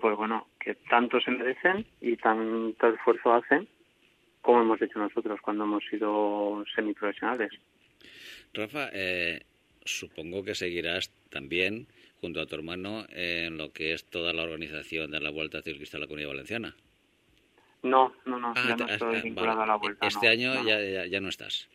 [0.01, 3.69] pues bueno, que tanto se merecen y tanto esfuerzo hacen
[4.41, 7.51] como hemos hecho nosotros cuando hemos sido semiprofesionales.
[8.55, 9.43] Rafa, eh,
[9.85, 11.89] supongo que seguirás también
[12.21, 15.97] junto a tu hermano en lo que es toda la organización de la Vuelta Ciclista
[15.97, 16.77] de la Comunidad Valenciana.
[17.83, 19.71] No, no, no, ah, ya no estoy ah, vinculado vale.
[19.71, 20.07] a la Vuelta.
[20.07, 20.69] Este no, año no.
[20.69, 21.69] Ya, ya, ya no estás.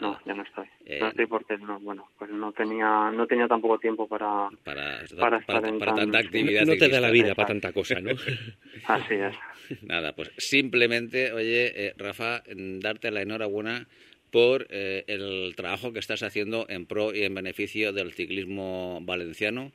[0.00, 0.66] No, ya no estoy.
[0.86, 5.04] Eh, no estoy porque no, bueno, pues no tenía, no tenía tampoco tiempo para, para,
[5.18, 6.64] para estar para, en para tanta actividad.
[6.64, 8.10] No te da la vida para tanta cosa, ¿no?
[8.86, 9.36] Así es.
[9.82, 13.86] Nada, pues simplemente, oye, eh, Rafa, darte la enhorabuena
[14.30, 19.72] por eh, el trabajo que estás haciendo en pro y en beneficio del ciclismo valenciano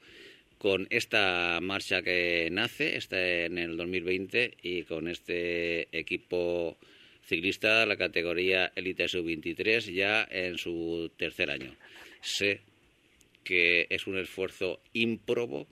[0.57, 6.77] con esta marcha que nace este en el 2020 y con este equipo
[7.23, 11.75] ciclista la categoría Elite Sub-23 ya en su tercer año.
[12.21, 12.61] Sé
[13.43, 15.67] que es un esfuerzo ímprobo,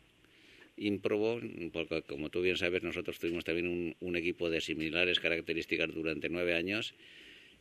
[0.77, 1.39] ímprobo,
[1.71, 6.29] porque como tú bien sabes, nosotros tuvimos también un, un equipo de similares características durante
[6.29, 6.93] nueve años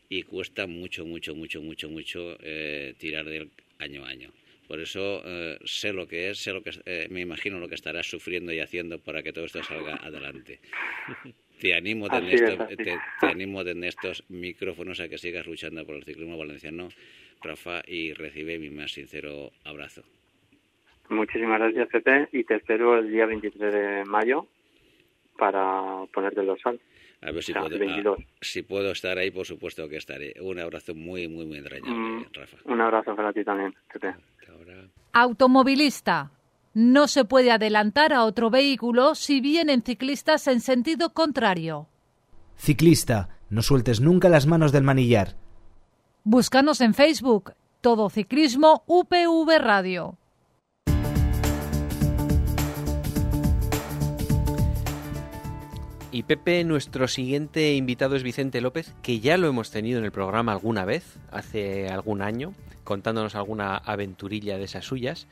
[0.08, 4.30] y cuesta mucho, mucho, mucho, mucho, mucho eh, tirar del año a año.
[4.66, 7.74] Por eso eh, sé lo que es, sé lo que eh, me imagino lo que
[7.74, 10.60] estarás sufriendo y haciendo para que todo esto salga adelante.
[11.60, 15.96] te animo de estos, te, te, animo de estos micrófonos a que sigas luchando por
[15.96, 16.88] el ciclismo valenciano,
[17.42, 20.02] Rafa, y recibe mi más sincero abrazo.
[21.08, 24.46] Muchísimas gracias, Pepe, y te espero el día 23 de mayo
[25.36, 26.80] para ponerte el dorsal.
[27.20, 30.34] A ver si, puedo, si puedo estar ahí, por supuesto que estaré.
[30.40, 32.56] Un abrazo muy, muy, muy entrañable, mm, Rafa.
[32.64, 33.74] Un abrazo para ti también.
[35.14, 36.30] Automovilista.
[36.72, 41.86] No se puede adelantar a otro vehículo si vienen ciclistas en sentido contrario.
[42.56, 45.36] Ciclista, no sueltes nunca las manos del manillar.
[46.24, 47.52] Búscanos en Facebook,
[47.82, 50.16] Todo Ciclismo UPV Radio.
[56.10, 60.12] Y Pepe, nuestro siguiente invitado es Vicente López, que ya lo hemos tenido en el
[60.12, 62.54] programa alguna vez, hace algún año,
[62.84, 65.26] contándonos alguna aventurilla de esas suyas.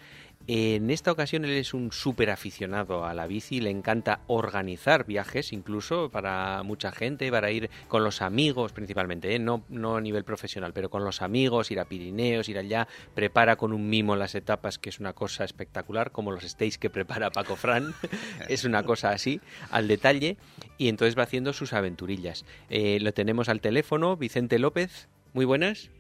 [0.47, 5.53] En esta ocasión él es un súper aficionado a la bici, le encanta organizar viajes
[5.53, 9.39] incluso para mucha gente, para ir con los amigos principalmente, ¿eh?
[9.39, 13.57] no, no a nivel profesional, pero con los amigos, ir a Pirineos, ir allá, prepara
[13.57, 17.31] con un mimo las etapas, que es una cosa espectacular, como los stays que prepara
[17.31, 17.95] Paco Fran,
[18.49, 19.41] es una cosa así,
[19.71, 20.39] al detalle,
[20.79, 22.45] y entonces va haciendo sus aventurillas.
[22.71, 25.91] Eh, lo tenemos al teléfono, Vicente López, muy buenas.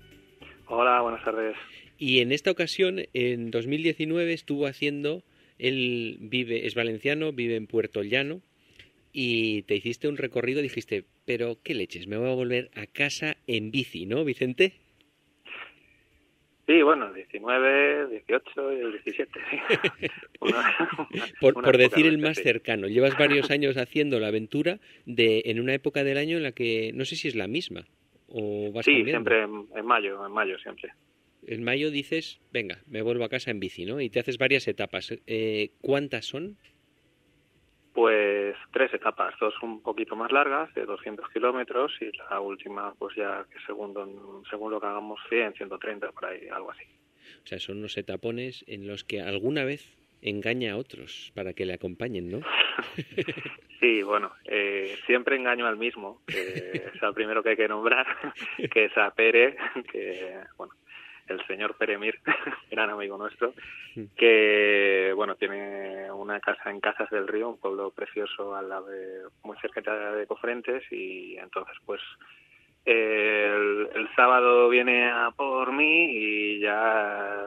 [0.72, 1.56] Hola, buenas tardes.
[1.98, 5.24] Y en esta ocasión, en 2019, estuvo haciendo,
[5.58, 8.40] él vive, es valenciano, vive en Puerto Llano,
[9.12, 13.36] y te hiciste un recorrido, dijiste, pero qué leches, me voy a volver a casa
[13.48, 14.74] en bici, ¿no, Vicente?
[16.68, 19.40] Sí, bueno, 19, 18 y el 17.
[21.40, 25.74] por, por decir el más cercano, llevas varios años haciendo la aventura de en una
[25.74, 27.86] época del año en la que no sé si es la misma
[28.30, 30.92] o vas Sí, siempre en mayo, en mayo siempre
[31.46, 34.00] en mayo dices, venga, me vuelvo a casa en bici, ¿no?
[34.00, 35.12] Y te haces varias etapas.
[35.26, 36.56] Eh, ¿Cuántas son?
[37.92, 43.16] Pues tres etapas, dos un poquito más largas, de 200 kilómetros, y la última, pues
[43.16, 46.84] ya que segundo, según lo que hagamos, 100, 130, por ahí, algo así.
[47.42, 51.64] O sea, son unos etapones en los que alguna vez engaña a otros para que
[51.64, 52.40] le acompañen, ¿no?
[53.80, 58.06] sí, bueno, eh, siempre engaño al mismo, que es el primero que hay que nombrar,
[58.72, 59.56] que es a Pere,
[59.90, 60.74] que, bueno,
[61.30, 62.18] el señor Peremir,
[62.70, 63.54] gran amigo nuestro,
[64.16, 69.22] que bueno tiene una casa en Casas del Río, un pueblo precioso al lado de,
[69.44, 69.80] muy cerca
[70.12, 72.00] de Cofrentes y entonces pues
[72.84, 77.46] el, sábado viene a por mí y ya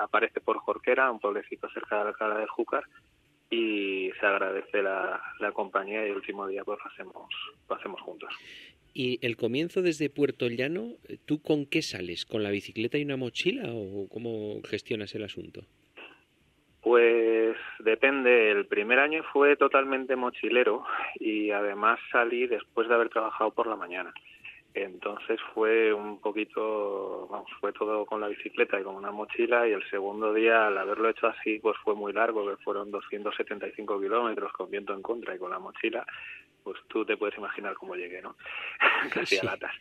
[0.00, 2.84] aparece por Jorquera, un pueblecito cerca de la Cala del Júcar
[3.50, 7.28] y se agradece la, la compañía y el último día pues lo hacemos,
[7.68, 8.32] lo hacemos juntos.
[8.92, 10.94] Y el comienzo desde Puerto Llano,
[11.26, 12.26] ¿tú con qué sales?
[12.26, 15.62] ¿Con la bicicleta y una mochila o cómo gestionas el asunto?
[16.82, 18.50] Pues depende.
[18.50, 20.84] El primer año fue totalmente mochilero
[21.16, 24.12] y además salí después de haber trabajado por la mañana.
[24.72, 29.72] Entonces fue un poquito, vamos, fue todo con la bicicleta y con una mochila y
[29.72, 34.52] el segundo día al haberlo hecho así pues fue muy largo, que fueron 275 kilómetros
[34.52, 36.06] con viento en contra y con la mochila
[36.62, 38.36] pues tú te puedes imaginar cómo llegué, ¿no?
[39.12, 39.74] Casi a latas.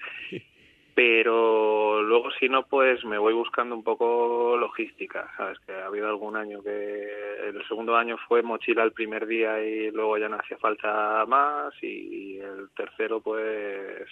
[0.95, 5.59] Pero luego si no, pues me voy buscando un poco logística, ¿sabes?
[5.59, 9.91] Que ha habido algún año que el segundo año fue mochila el primer día y
[9.91, 14.09] luego ya no hacía falta más y el tercero pues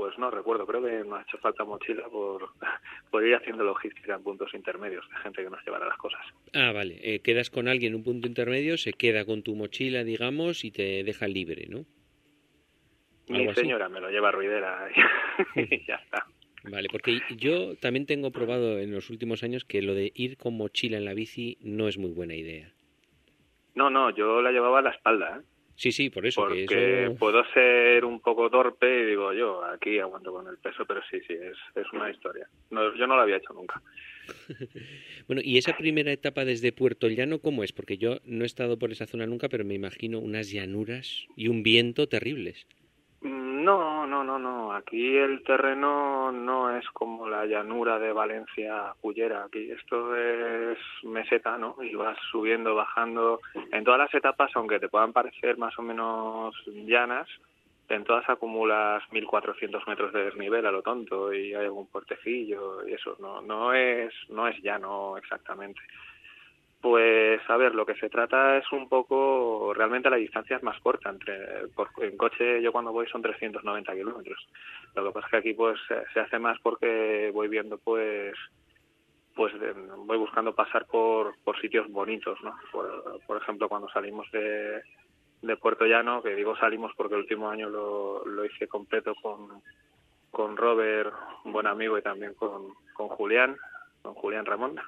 [0.00, 2.52] pues no recuerdo, creo que me ha hecho falta mochila por,
[3.10, 6.22] por ir haciendo logística en puntos intermedios de gente que nos llevara las cosas.
[6.54, 6.98] Ah, vale.
[7.02, 10.70] Eh, quedas con alguien en un punto intermedio, se queda con tu mochila, digamos, y
[10.70, 11.84] te deja libre, ¿no?
[13.28, 14.88] Mi señora me lo lleva a ruidera
[15.54, 16.24] y ya está.
[16.64, 20.56] Vale, porque yo también tengo probado en los últimos años que lo de ir con
[20.56, 22.72] mochila en la bici no es muy buena idea.
[23.74, 25.40] No, no, yo la llevaba a la espalda.
[25.42, 25.44] ¿eh?
[25.80, 26.42] Sí, sí, por eso.
[26.42, 31.00] Porque puedo ser un poco torpe y digo yo, aquí aguanto con el peso, pero
[31.10, 32.46] sí, sí, es, es una historia.
[32.68, 33.80] No, yo no lo había hecho nunca.
[35.26, 37.72] bueno, ¿y esa primera etapa desde Puerto Llano cómo es?
[37.72, 41.48] Porque yo no he estado por esa zona nunca, pero me imagino unas llanuras y
[41.48, 42.66] un viento terribles.
[43.22, 44.72] No, no, no, no.
[44.72, 49.44] Aquí el terreno no es como la llanura de Valencia Cullera.
[49.44, 51.76] Aquí esto es meseta, ¿no?
[51.82, 53.40] Y vas subiendo, bajando.
[53.72, 57.28] En todas las etapas, aunque te puedan parecer más o menos llanas,
[57.90, 62.94] en todas acumulas 1.400 metros de desnivel a lo tonto y hay algún puertecillo y
[62.94, 63.16] eso.
[63.20, 65.80] No, no es, no es llano exactamente.
[66.80, 70.80] Pues a ver, lo que se trata es un poco, realmente la distancia es más
[70.80, 71.10] corta.
[71.10, 71.34] Entre,
[72.00, 74.48] en coche yo cuando voy son 390 kilómetros.
[74.94, 75.78] Lo que pasa es que aquí pues
[76.12, 78.34] se hace más porque voy viendo pues
[79.34, 79.54] pues
[80.06, 82.54] voy buscando pasar por, por sitios bonitos, ¿no?
[82.72, 84.82] Por, por ejemplo, cuando salimos de,
[85.42, 89.62] de Puerto Llano, que digo salimos porque el último año lo, lo hice completo con,
[90.30, 91.14] con Robert,
[91.44, 93.56] un buen amigo, y también con, con Julián,
[94.02, 94.78] con Julián Ramón.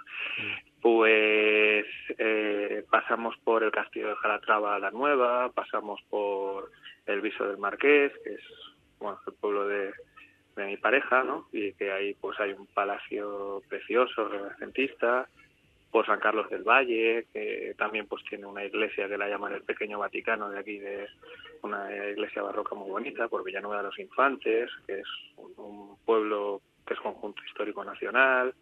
[0.83, 1.87] Pues
[2.19, 6.71] eh, pasamos por el Castillo de Jalatrava la Nueva, pasamos por
[7.07, 8.41] el Viso del Marqués, que es
[8.99, 9.93] bueno, el pueblo de,
[10.57, 11.49] de mi pareja, ¿no?
[11.53, 15.29] Y que ahí pues hay un palacio precioso, renacentista,
[15.93, 19.63] por San Carlos del Valle, que también pues tiene una iglesia que la llaman el
[19.63, 21.07] Pequeño Vaticano de aquí, de
[21.63, 26.95] una iglesia barroca muy bonita, por Villanueva de los Infantes, que es un, pueblo que
[26.95, 28.55] es conjunto histórico nacional,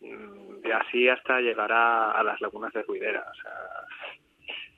[0.00, 3.24] y así hasta llegar a, las lagunas de Ruidera.
[3.30, 3.52] O sea,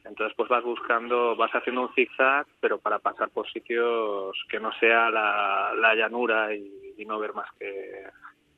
[0.05, 4.73] entonces pues vas buscando, vas haciendo un zigzag, pero para pasar por sitios que no
[4.79, 8.05] sea la, la llanura y, no ver más que,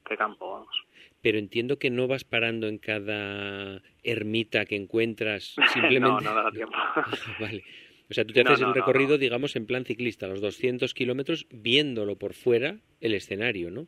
[0.05, 0.85] que campo, vamos.
[1.21, 6.25] Pero entiendo que no vas parando en cada ermita que encuentras, simplemente...
[6.25, 6.77] no, no da tiempo.
[7.41, 7.63] vale.
[8.11, 12.17] O sea, tú te haces el recorrido, digamos, en plan ciclista, los 200 kilómetros, viéndolo
[12.17, 13.87] por fuera el escenario, ¿no?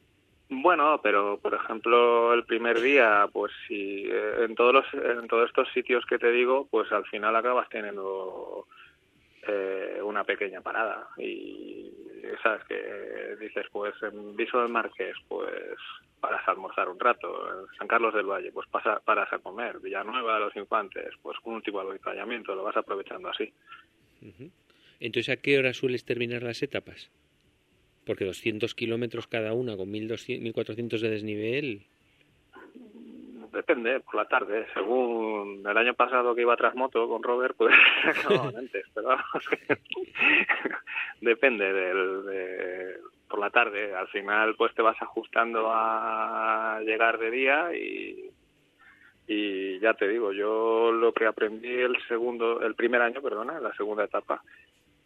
[0.62, 5.48] Bueno, pero por ejemplo el primer día, pues si eh, en todos los, en todos
[5.48, 8.66] estos sitios que te digo, pues al final acabas teniendo
[9.46, 11.90] eh, una pequeña parada y
[12.42, 15.50] sabes que dices pues en Viso del Marqués, pues
[16.20, 19.78] paras a almorzar un rato, en San Carlos del Valle, pues pasa, paras a comer,
[19.80, 23.52] Villanueva los Infantes, pues un de avituallamiento, lo vas aprovechando así.
[25.00, 27.10] Entonces, ¿a qué hora sueles terminar las etapas?
[28.04, 31.86] Porque 200 kilómetros cada una con 1.400 de desnivel.
[33.54, 34.66] Depende, por la tarde.
[34.74, 37.74] Según el año pasado que iba tras moto con Robert, pues
[38.28, 39.16] no, antes, pero
[41.20, 42.96] depende del, de,
[43.28, 43.94] por la tarde.
[43.94, 48.28] Al final, pues te vas ajustando a llegar de día y,
[49.28, 53.72] y ya te digo, yo lo que aprendí el segundo, el primer año, perdona, la
[53.74, 54.42] segunda etapa,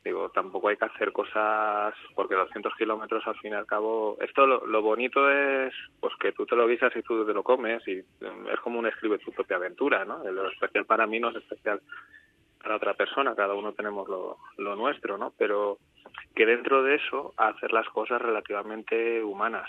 [0.08, 4.46] digo, tampoco hay que hacer cosas porque 200 kilómetros al fin y al cabo, esto
[4.46, 7.96] lo, bonito es pues que tú te lo guisas y tú te lo comes y
[7.96, 10.24] mm, es como un escribe tu propia aventura, ¿no?
[10.24, 11.80] Lo especial para mí no es especial
[12.62, 15.32] para otra persona, cada uno tenemos lo, lo nuestro, ¿no?
[15.36, 15.78] Pero
[16.34, 19.68] que dentro de eso hacer las cosas relativamente humanas.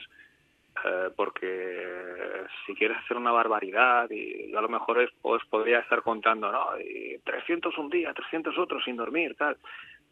[0.86, 6.02] Eh, porque si quieres hacer una barbaridad y a lo mejor es, pues podría estar
[6.04, 6.80] contando, ¿no?
[6.80, 9.58] Y 300 un día, 300 otros sin dormir, tal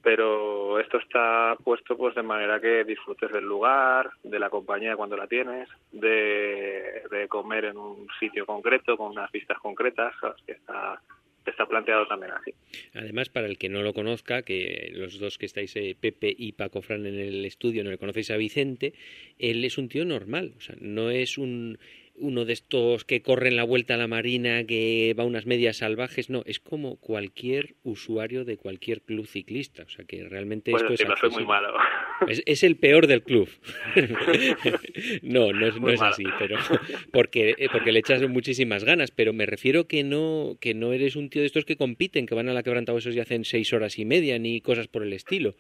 [0.02, 5.18] pero esto está puesto pues de manera que disfrutes del lugar, de la compañía cuando
[5.18, 10.14] la tienes, de, de comer en un sitio concreto, con unas vistas concretas,
[10.46, 11.02] que está,
[11.46, 12.54] está planteado también así.
[12.94, 16.54] Además, para el que no lo conozca, que los dos que estáis, eh, Pepe y
[16.54, 18.94] Paco Fran en el estudio, no le conocéis a Vicente,
[19.40, 21.80] él es un tío normal, o sea, no es un
[22.18, 25.78] uno de estos que corren la vuelta a la marina, que va a unas medias
[25.78, 30.94] salvajes, no, es como cualquier usuario de cualquier club ciclista, o sea que realmente esto
[30.94, 31.74] es, soy muy malo.
[32.28, 33.48] Es, el peor del club.
[35.22, 36.58] no, no es, no es así, pero
[37.14, 41.16] porque, eh, porque le echas muchísimas ganas, pero me refiero que no, que no eres
[41.16, 44.00] un tío de estos que compiten, que van a la quebrantahuesos y hacen seis horas
[44.00, 45.56] y media, ni cosas por el estilo.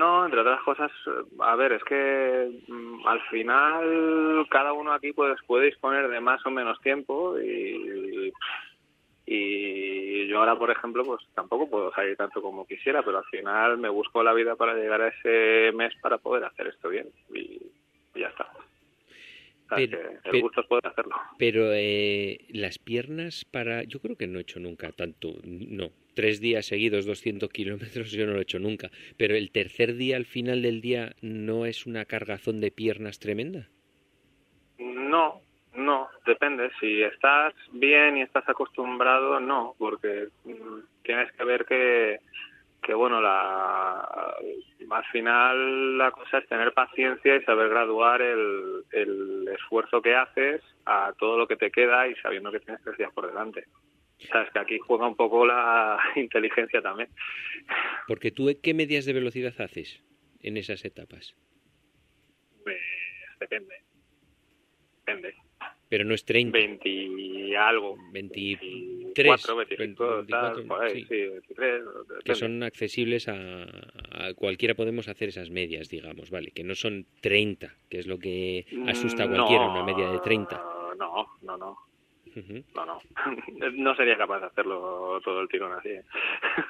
[0.00, 0.90] No, entre otras cosas,
[1.40, 6.40] a ver, es que mm, al final cada uno aquí pues, puede disponer de más
[6.46, 8.32] o menos tiempo y,
[9.26, 13.76] y yo ahora, por ejemplo, pues tampoco puedo salir tanto como quisiera, pero al final
[13.76, 17.60] me busco la vida para llegar a ese mes para poder hacer esto bien y
[18.18, 18.50] ya está.
[19.68, 21.14] Pero, el gusto es poder hacerlo.
[21.38, 23.84] Pero eh, las piernas para...
[23.84, 28.26] Yo creo que no he hecho nunca tanto, no, tres días seguidos, 200 kilómetros, yo
[28.26, 28.90] no lo he hecho nunca.
[29.16, 33.68] Pero el tercer día, al final del día, ¿no es una cargazón de piernas tremenda?
[34.78, 35.40] No,
[35.74, 36.70] no, depende.
[36.80, 42.20] Si estás bien y estás acostumbrado, no, porque mm, tienes que ver que
[42.82, 49.48] que bueno, la, al final la cosa es tener paciencia y saber graduar el, el
[49.48, 53.12] esfuerzo que haces a todo lo que te queda y sabiendo que tienes tres días
[53.12, 53.64] por delante.
[54.28, 57.08] Sabes que aquí juega un poco la inteligencia también.
[58.06, 60.02] Porque tú, ¿qué medias de velocidad haces
[60.40, 61.34] en esas etapas?
[62.64, 62.78] Pues
[63.38, 63.74] depende.
[65.06, 65.34] Depende
[65.90, 66.56] pero no es 30.
[66.56, 67.98] 20 y algo.
[68.12, 69.12] 23.
[69.12, 71.16] 24, 25, tal, por ahí, sí.
[71.16, 71.82] 23.
[72.24, 73.64] Que son accesibles a,
[74.12, 76.52] a, Cualquiera podemos hacer esas medias, digamos, ¿vale?
[76.52, 80.62] Que no son 30, que es lo que asusta a cualquiera, una media de 30.
[80.96, 81.89] No, no, no.
[82.74, 83.00] No, no.
[83.74, 85.90] No sería capaz de hacerlo todo el tirón así.
[85.90, 86.04] ¿eh?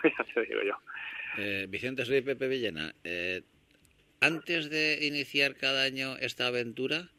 [0.18, 0.74] ya te digo yo.
[1.38, 2.92] Eh, Vicente, soy Pepe Villena.
[3.04, 3.42] Eh,
[4.20, 7.10] antes de iniciar cada año esta aventura,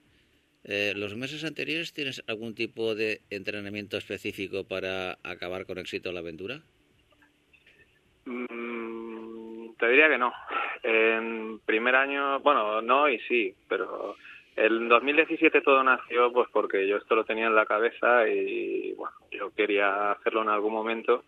[0.64, 6.20] eh, ¿Los meses anteriores tienes algún tipo de entrenamiento específico para acabar con éxito la
[6.20, 6.62] aventura?
[8.26, 10.32] Mm, te diría que no.
[10.84, 14.16] En primer año, bueno, no y sí, pero
[14.66, 19.16] el 2017 todo nació pues porque yo esto lo tenía en la cabeza y bueno,
[19.32, 21.24] yo quería hacerlo en algún momento.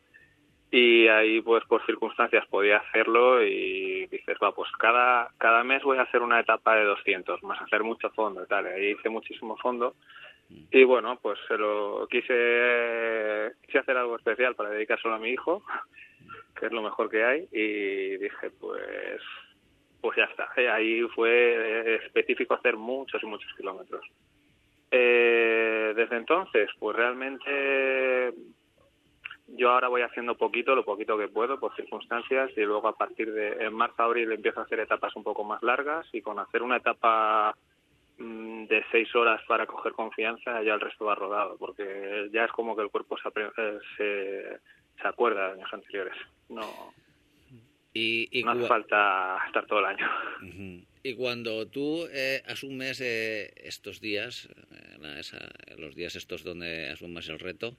[0.71, 5.97] Y ahí pues por circunstancias podía hacerlo y dices, va, pues cada, cada mes voy
[5.97, 9.55] a hacer una etapa de 200, más hacer mucho fondo y tal, ahí hice muchísimo
[9.57, 9.95] fondo.
[10.71, 15.63] Y bueno, pues se lo quise, quise hacer algo especial para dedicárselo a mi hijo,
[16.59, 17.47] que es lo mejor que hay.
[17.51, 19.21] Y dije, pues
[20.03, 24.05] pues ya está, ahí fue específico hacer muchos y muchos kilómetros.
[24.91, 28.33] Eh, desde entonces, pues realmente
[29.47, 33.31] yo ahora voy haciendo poquito, lo poquito que puedo por circunstancias y luego a partir
[33.31, 36.61] de en marzo abril empiezo a hacer etapas un poco más largas y con hacer
[36.63, 37.55] una etapa
[38.17, 42.51] mm, de seis horas para coger confianza ya el resto va rodado porque ya es
[42.51, 46.17] como que el cuerpo se, eh, se, se acuerda de años anteriores.
[46.49, 46.93] No,
[47.93, 50.09] y, no hace falta estar todo el año.
[51.03, 54.49] Y cuando tú eh, asumes eh, estos días,
[55.77, 57.75] los días estos donde asumes el reto,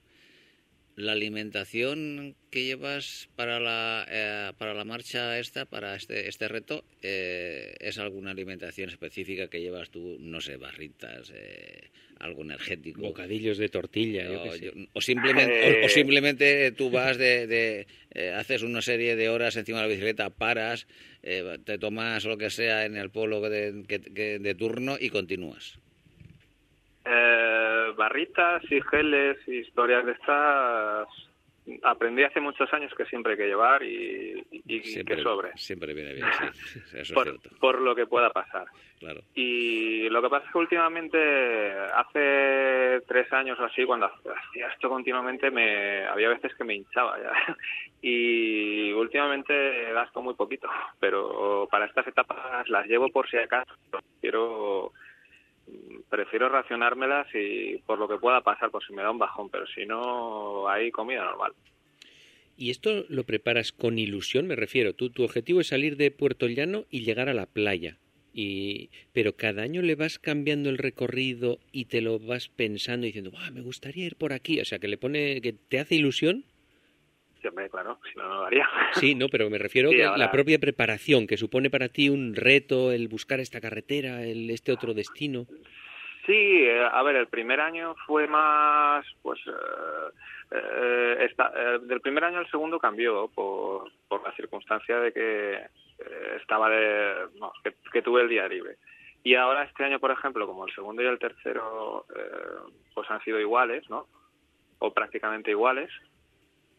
[0.97, 6.85] la alimentación que llevas para la, eh, para la marcha esta, para este, este reto,
[7.03, 10.19] eh, ¿es alguna alimentación específica que llevas tú?
[10.21, 11.91] No sé, barritas, eh,
[12.21, 13.01] algo energético.
[13.01, 14.29] Bocadillos de tortilla.
[14.93, 17.87] o, simplemente, o, simplemente tú vas de,
[18.37, 20.87] haces una serie de horas encima de la bicicleta, paras,
[21.23, 25.79] te tomas lo que sea en el polo de, de turno y continúas.
[27.05, 31.09] Eh, barritas y geles y historias de estas
[31.83, 35.57] aprendí hace muchos años que siempre hay que llevar y, que sobre.
[35.57, 36.81] Siempre viene bien, sí.
[36.95, 37.59] Eso por, es cierto.
[37.59, 38.67] por lo que pueda pasar.
[38.99, 39.23] Claro.
[39.35, 44.89] Y lo que pasa es que últimamente, hace tres años o así, cuando hacía esto
[44.89, 47.33] continuamente, me había veces que me hinchaba ya.
[48.07, 50.69] Y últimamente gasto muy poquito,
[51.01, 53.75] pero para estas etapas las llevo por si acaso.
[54.21, 54.93] Quiero
[56.09, 59.67] prefiero racionármelas y por lo que pueda pasar, por si me da un bajón, pero
[59.67, 61.53] si no, hay comida normal.
[62.57, 64.47] ¿Y esto lo preparas con ilusión?
[64.47, 67.99] Me refiero, tú, tu objetivo es salir de Puerto Llano y llegar a la playa.
[68.33, 73.33] Y, pero cada año le vas cambiando el recorrido y te lo vas pensando diciendo,
[73.53, 74.61] me gustaría ir por aquí.
[74.61, 76.45] O sea, que le pone, que te hace ilusión
[77.71, 78.69] claro, si no, no lo haría.
[78.95, 82.93] Sí, no, pero me refiero a la propia preparación, que supone para ti un reto
[82.93, 85.47] el buscar esta carretera, el, este otro destino.
[86.27, 92.39] Sí, eh, a ver, el primer año fue más, pues, eh, eh, del primer año
[92.39, 95.67] al segundo cambió por, por la circunstancia de que
[96.41, 98.77] estaba de, no, que, que, tuve el día libre.
[99.23, 102.07] Y ahora este año, por ejemplo, como el segundo y el tercero,
[102.95, 104.07] pues han sido iguales, ¿no?
[104.81, 105.91] O prácticamente iguales.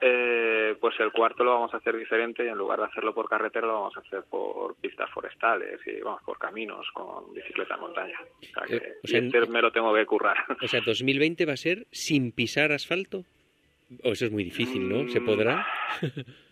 [0.02, 3.30] Eh, pues el cuarto lo vamos a hacer diferente y en lugar de hacerlo por
[3.30, 7.82] carretera lo vamos a hacer por pistas forestales y vamos por caminos con bicicleta en
[7.82, 8.20] montaña.
[8.42, 10.38] O sea que eh, me lo tengo que currar.
[10.62, 13.24] O sea, 2020 va a ser sin pisar asfalto.
[14.04, 15.08] O eso es muy difícil, ¿no?
[15.10, 15.66] ¿Se podrá?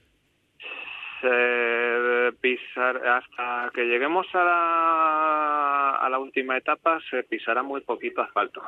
[2.43, 8.61] pisar hasta que lleguemos a la, a la última etapa se pisará muy poquito asfalto.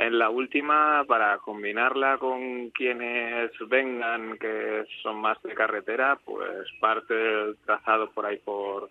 [0.00, 7.12] En la última, para combinarla con quienes vengan, que son más de carretera, pues parte
[7.12, 8.88] del trazado por ahí por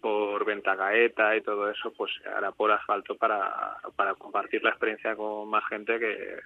[0.00, 5.16] por Ventagaeta y todo eso, pues se hará por asfalto para, para compartir la experiencia
[5.16, 6.36] con más gente que,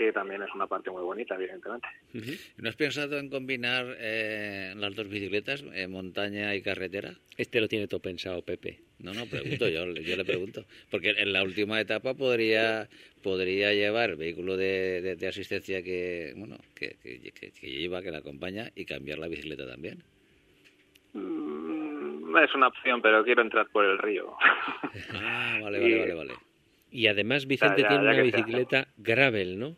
[0.00, 1.86] que también es una parte muy bonita, evidentemente.
[2.56, 7.12] ¿No has pensado en combinar eh, las dos bicicletas, eh, montaña y carretera?
[7.36, 8.80] Este lo tiene todo pensado, Pepe.
[8.98, 10.64] No, no, pregunto yo, yo le pregunto.
[10.90, 12.88] Porque en la última etapa podría
[13.22, 18.86] podría llevar vehículo de, de, asistencia que, bueno, que, que, lleva, que la acompaña y
[18.86, 20.02] cambiar la bicicleta también.
[21.12, 24.34] Mm, es una opción, pero quiero entrar por el río.
[25.12, 26.32] ah, vale, vale, vale, vale.
[26.90, 29.76] Y además Vicente tiene una bicicleta gravel, ¿no?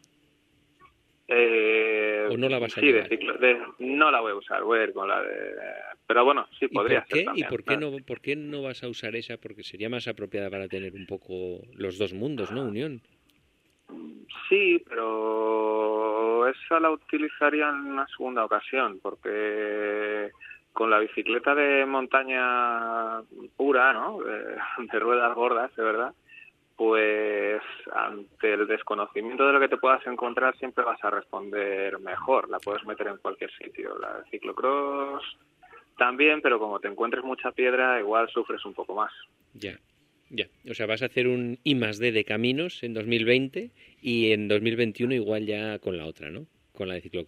[1.34, 3.08] Eh, ¿O no la vas a sí, llevar?
[3.78, 5.54] no la voy a usar, voy a ir con la de...
[6.06, 7.40] Pero bueno, sí, podría ¿Y por qué?
[7.40, 9.36] ¿Y por qué, no, por qué no vas a usar esa?
[9.38, 12.64] Porque sería más apropiada para tener un poco los dos mundos, ¿no?
[12.64, 13.00] Unión.
[14.48, 20.30] Sí, pero esa la utilizaría en una segunda ocasión, porque
[20.72, 23.22] con la bicicleta de montaña
[23.56, 24.18] pura, ¿no?
[24.20, 26.14] de ruedas gordas, de verdad,
[26.82, 27.62] pues
[27.92, 32.50] ante el desconocimiento de lo que te puedas encontrar siempre vas a responder mejor.
[32.50, 33.96] La puedes meter en cualquier sitio.
[34.00, 35.22] La de ciclocross
[35.96, 39.12] también, pero como te encuentres mucha piedra, igual sufres un poco más.
[39.54, 39.78] Ya,
[40.28, 40.46] ya.
[40.68, 43.70] O sea, vas a hacer un I más D de caminos en 2020
[44.00, 46.46] y en 2021 igual ya con la otra, ¿no?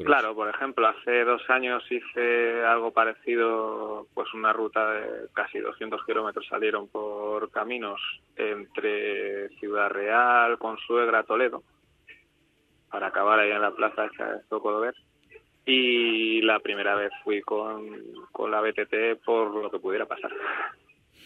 [0.07, 6.05] Claro, por ejemplo, hace dos años hice algo parecido, pues una ruta de casi 200
[6.07, 8.01] kilómetros salieron por caminos
[8.36, 11.62] entre Ciudad Real, Consuegra, Toledo,
[12.90, 14.95] para acabar ahí en la plaza de Zocodover.
[15.66, 17.86] Y la primera vez fui con,
[18.32, 20.30] con la BTT por lo que pudiera pasar.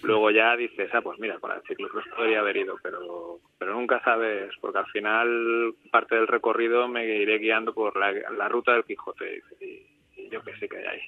[0.02, 4.00] Luego ya dices, ah, pues mira, con el ciclocross podría haber ido, pero, pero nunca
[4.04, 9.42] sabes, porque al final parte del recorrido me iré guiando por la, ruta del Quijote
[9.60, 11.00] y, yo qué sé que hay ahí.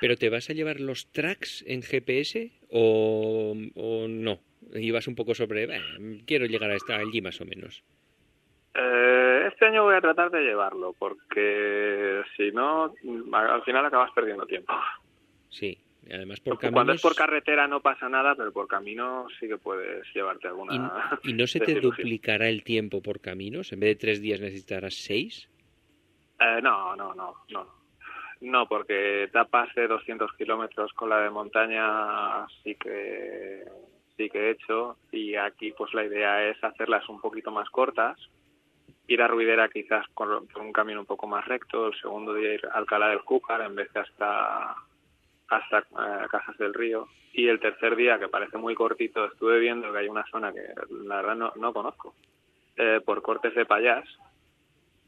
[0.00, 4.38] ¿Pero te vas a llevar los tracks en GPS o, o no?
[4.72, 5.68] Y vas un poco sobre,
[6.26, 7.82] quiero llegar a esta allí más o menos.
[8.74, 12.94] Eh, este año voy a tratar de llevarlo, porque si no,
[13.32, 14.72] al final acabas perdiendo tiempo.
[15.48, 15.78] Sí,
[16.12, 20.06] Además, por Cuando es por carretera no pasa nada, pero por camino sí que puedes
[20.14, 21.18] llevarte alguna.
[21.24, 23.72] ¿Y, no se te duplicará el tiempo por caminos?
[23.72, 25.48] ¿En vez de tres días necesitarás seis?
[26.38, 27.76] Eh, no, no, no, no.
[28.40, 33.64] No, porque etapas de 200 kilómetros con la de montaña sí que
[34.16, 38.18] sí que he hecho y aquí pues la idea es hacerlas un poquito más cortas,
[39.08, 42.66] ir a Ruidera quizás con, un camino un poco más recto, el segundo día ir
[42.66, 44.74] a Alcalá del Cúcar en vez de hasta
[45.48, 47.08] hasta eh, Casas del Río.
[47.32, 50.62] Y el tercer día, que parece muy cortito, estuve viendo que hay una zona que
[51.04, 52.14] la verdad no, no conozco,
[52.76, 54.08] eh, por Cortes de Payás.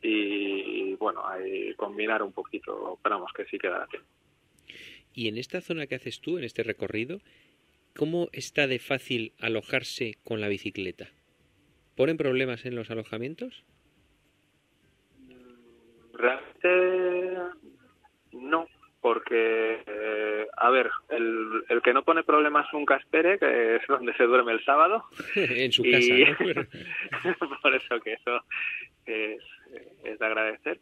[0.01, 4.09] Y bueno, ahí combinar un poquito, esperamos que sí quedará tiempo.
[5.15, 7.21] Y en esta zona que haces tú, en este recorrido,
[7.97, 11.09] ¿cómo está de fácil alojarse con la bicicleta?
[11.97, 13.65] ¿Ponen problemas en los alojamientos?
[16.13, 17.58] Realmente
[19.01, 24.15] porque, eh, a ver, el, el, que no pone problemas nunca espere, que es donde
[24.15, 25.05] se duerme el sábado.
[25.35, 26.59] en su casa.
[27.63, 28.45] por eso que eso
[29.07, 29.43] es,
[30.05, 30.81] es de agradecer.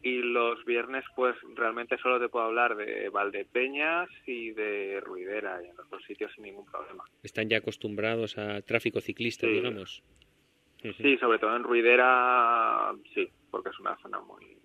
[0.00, 5.68] Y los viernes, pues realmente solo te puedo hablar de Valdepeñas y de Ruidera, y
[5.68, 7.02] en los dos sitios sin ningún problema.
[7.24, 10.04] Están ya acostumbrados a tráfico ciclista, digamos.
[10.80, 14.56] Sí, sobre todo en Ruidera, sí, porque es una zona muy.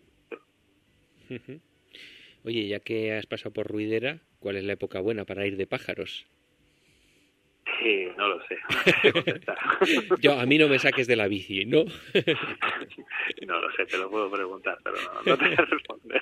[2.44, 5.66] Oye, ya que has pasado por Ruidera, ¿cuál es la época buena para ir de
[5.66, 6.26] pájaros?
[7.82, 8.58] Sí, no lo sé.
[10.22, 11.86] Yo, a mí no me saques de la bici, ¿no?
[13.48, 16.22] no lo sé, te lo puedo preguntar, pero no, te voy a responder.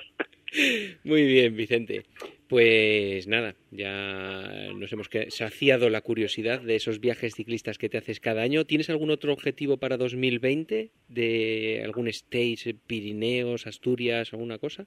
[1.04, 2.04] Muy bien, Vicente.
[2.48, 8.20] Pues nada, ya nos hemos saciado la curiosidad de esos viajes ciclistas que te haces
[8.20, 8.66] cada año.
[8.66, 10.90] ¿Tienes algún otro objetivo para 2020?
[11.08, 14.86] ¿De algún stage, Pirineos, Asturias, alguna cosa?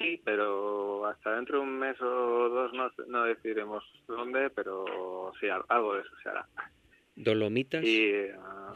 [0.00, 5.46] Sí, pero hasta dentro de un mes o dos no, no decidiremos dónde, pero sí,
[5.48, 6.46] algo de eso se hará.
[7.16, 7.84] ¿Dolomitas?
[7.84, 8.72] Y ah,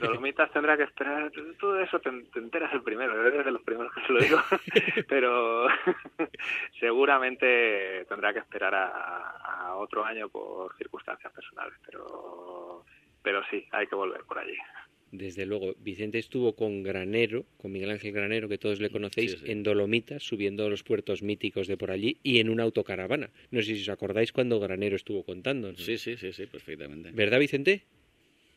[0.00, 4.06] Dolomitas tendrá que esperar, todo eso te, enteras el primero, eres de los primeros que
[4.06, 4.38] se lo digo,
[5.08, 5.66] pero
[6.80, 12.84] seguramente tendrá que esperar a, a otro año por circunstancias personales, pero,
[13.22, 14.56] pero sí, hay que volver por allí.
[15.12, 19.62] Desde luego, Vicente estuvo con Granero, con Miguel Ángel Granero, que todos le conocéis, en
[19.62, 23.28] Dolomitas, subiendo los puertos míticos de por allí y en una autocaravana.
[23.50, 25.76] No sé si os acordáis cuando Granero estuvo contando.
[25.76, 27.10] Sí, sí, sí, sí, perfectamente.
[27.12, 27.82] ¿Verdad, Vicente?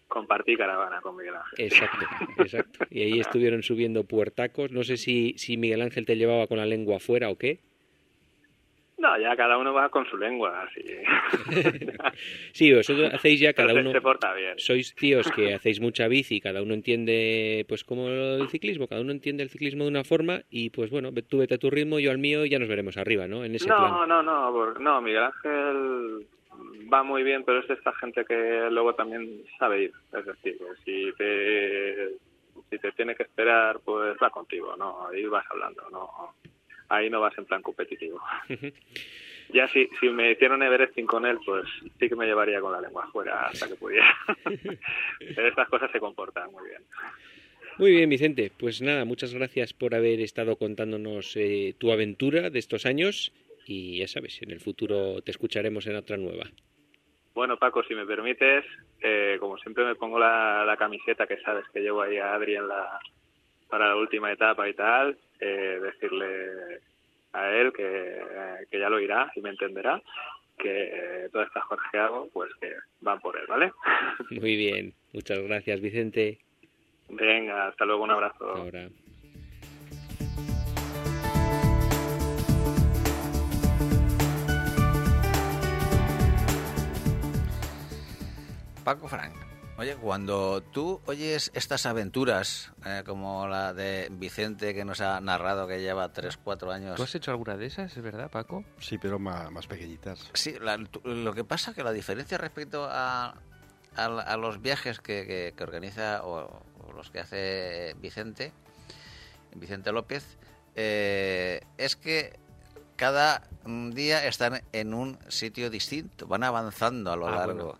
[0.07, 1.65] Compartí caravana con Miguel Ángel.
[1.65, 2.05] Exacto,
[2.41, 2.85] exacto.
[2.89, 4.71] Y ahí estuvieron subiendo puertacos.
[4.71, 7.59] No sé si, si Miguel Ángel te llevaba con la lengua afuera o qué.
[9.05, 10.81] No, ya cada uno va con su lengua, así.
[12.53, 13.91] sí, vosotros hacéis ya cada uno.
[13.91, 14.57] Se porta bien.
[14.57, 19.11] Sois tíos que hacéis mucha bici, cada uno entiende, pues como el ciclismo, cada uno
[19.11, 22.09] entiende el ciclismo de una forma y pues bueno, tú vete a tu ritmo, yo
[22.09, 23.45] al mío y ya nos veremos arriba, ¿no?
[23.45, 23.91] En ese no, plan.
[24.09, 26.25] no, no, no, Miguel Ángel
[26.91, 29.93] va muy bien, pero es esta gente que luego también sabe ir.
[30.17, 32.09] Es decir, si te,
[32.71, 35.07] si te tiene que esperar, pues va contigo, ¿no?
[35.07, 36.33] Ahí vas hablando, ¿no?
[36.89, 38.19] Ahí no vas en plan competitivo.
[39.49, 41.65] ya si, si me hicieron Everesting con él, pues
[41.99, 44.07] sí que me llevaría con la lengua afuera hasta que pudiera.
[45.19, 46.81] Pero estas cosas se comportan muy bien.
[47.77, 48.51] Muy bien, Vicente.
[48.57, 53.33] Pues nada, muchas gracias por haber estado contándonos eh, tu aventura de estos años
[53.67, 56.45] y ya sabes, en el futuro te escucharemos en otra nueva.
[57.33, 58.63] Bueno, Paco, si me permites,
[59.01, 62.55] eh, como siempre me pongo la, la, camiseta que sabes que llevo ahí a Adri
[62.55, 62.99] en la,
[63.75, 66.79] para la última etapa y tal, eh, decirle
[67.33, 68.21] a él que,
[68.71, 70.01] que, ya lo irá y me entenderá
[70.57, 73.73] que todas estas cosas que hago pues que van por él, ¿vale?
[74.29, 76.39] Muy bien, muchas gracias Vicente.
[77.09, 78.45] Venga, hasta luego, un abrazo.
[78.45, 78.87] Ahora.
[88.85, 89.33] Paco Frank,
[89.77, 95.67] Oye, cuando tú oyes estas aventuras, eh, como la de Vicente que nos ha narrado
[95.67, 96.95] que lleva 3, 4 años...
[96.95, 98.63] ¿Tú has hecho alguna de esas, es verdad, Paco?
[98.79, 100.31] Sí, pero más, pequeñitas.
[100.33, 100.55] Sí,
[101.03, 103.35] lo que pasa es que la diferencia respecto a,
[103.97, 106.63] a, los viajes que, que, organiza o,
[106.95, 108.53] los que hace Vicente,
[109.55, 110.37] Vicente López,
[110.75, 112.39] eh, es que
[112.95, 117.79] cada día están en un sitio distinto, van avanzando a lo ah, largo.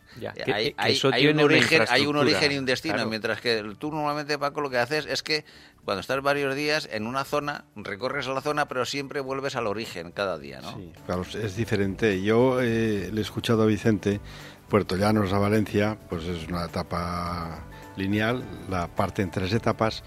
[0.52, 4.70] hay, un origen, hay un origen y un destino, mientras que tú normalmente, Paco, lo
[4.70, 5.46] que haces es que
[5.84, 10.12] cuando estás varios días en una zona, recorres la zona, pero siempre vuelves al origen
[10.12, 10.76] cada día, ¿no?
[10.76, 12.22] Sí, claro, es diferente.
[12.24, 14.20] Yo eh, le he escuchado a Vicente,
[14.68, 17.64] Puerto Llanos a Valencia, pues es una etapa
[17.96, 20.04] lineal, la parte en tres etapas,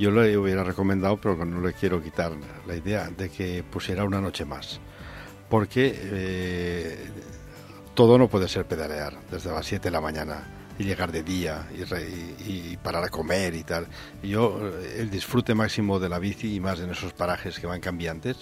[0.00, 2.32] yo le hubiera recomendado, pero no le quiero quitar
[2.66, 4.80] la idea de que pusiera una noche más.
[5.50, 7.10] Porque eh,
[7.94, 10.42] todo no puede ser pedalear desde las 7 de la mañana
[10.78, 11.68] y llegar de día
[12.46, 13.88] y, parar a comer y tal.
[14.22, 18.38] Yo, el disfrute máximo de la bici y más en esos parajes que van cambiantes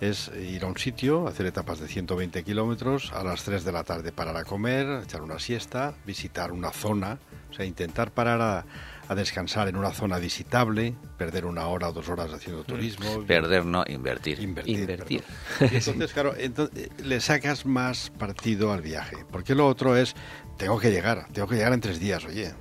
[0.00, 3.84] es ir a un sitio, hacer etapas de 120 kilómetros, a las 3 de la
[3.84, 8.64] tarde parar a comer, echar una siesta, visitar una zona, o sea, intentar parar a,
[9.10, 13.24] a descansar en una zona visitable, perder una hora o dos horas haciendo turismo.
[13.26, 14.40] Perder, no, invertir.
[14.40, 15.24] Invertir.
[15.58, 19.16] Entonces, claro, entonces, le sacas más partido al viaje.
[19.28, 20.14] Porque lo otro es,
[20.56, 22.54] tengo que llegar, tengo que llegar en tres días, oye.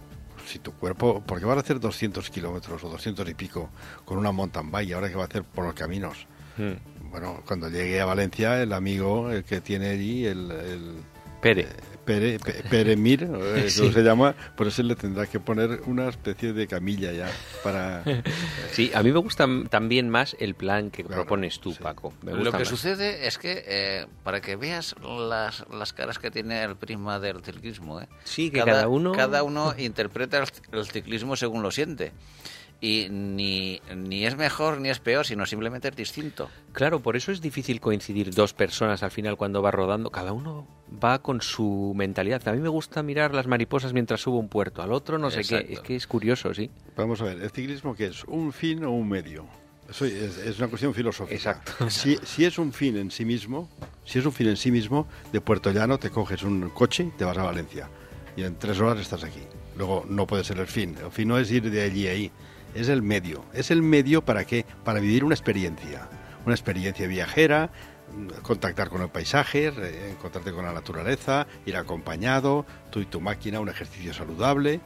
[0.47, 3.69] Si tu cuerpo, porque vas a hacer 200 kilómetros o 200 y pico
[4.03, 6.25] con una mountain bike, ahora que va a hacer por los caminos.
[6.57, 7.11] Hmm.
[7.11, 10.95] Bueno, cuando llegue a Valencia, el amigo, el que tiene allí, el, el
[11.41, 11.61] Pere.
[11.61, 12.39] Eh, Pere,
[12.71, 17.29] Peremir, eh, se llama, por eso le tendrá que poner una especie de camilla ya
[17.63, 18.03] para...
[18.71, 22.11] Sí, a mí me gusta también más el plan que propones tú, Paco.
[22.23, 26.75] Lo que sucede es que, eh, para que veas las, las caras que tiene el
[26.77, 28.07] prisma del ciclismo, ¿eh?
[28.23, 29.11] sí, que cada, uno...
[29.11, 32.11] Cada uno interpreta el ciclismo según lo siente
[32.81, 36.49] y ni, ni es mejor ni es peor, sino simplemente es distinto.
[36.71, 40.09] Claro, por eso es difícil coincidir dos personas al final cuando va rodando.
[40.11, 40.65] Cada uno
[41.03, 42.47] va con su mentalidad.
[42.47, 45.41] A mí me gusta mirar las mariposas mientras subo un puerto, al otro no sé
[45.41, 45.73] qué.
[45.73, 46.71] Es que es curioso, sí.
[46.95, 48.23] Vamos a ver, ¿el ciclismo qué es?
[48.25, 49.45] ¿Un fin o un medio?
[49.89, 51.35] Eso es, una cuestión filosófica.
[51.35, 51.89] Exacto.
[51.89, 53.67] Si, si, es un fin en sí mismo,
[54.05, 57.17] si es un fin en sí mismo, de Puerto Llano te coges un coche y
[57.17, 57.89] te vas a Valencia.
[58.37, 59.41] Y en tres horas estás aquí.
[59.75, 60.95] Luego no puede ser el fin.
[61.03, 62.31] El fin no es ir de allí a ahí
[62.75, 63.43] es el medio.
[63.53, 64.65] ¿Es el medio para qué?
[64.83, 66.07] Para vivir una experiencia.
[66.45, 67.69] Una experiencia viajera,
[68.41, 69.67] contactar con el paisaje,
[70.09, 74.79] encontrarte con la naturaleza, ir acompañado, tú y tu máquina, un ejercicio saludable.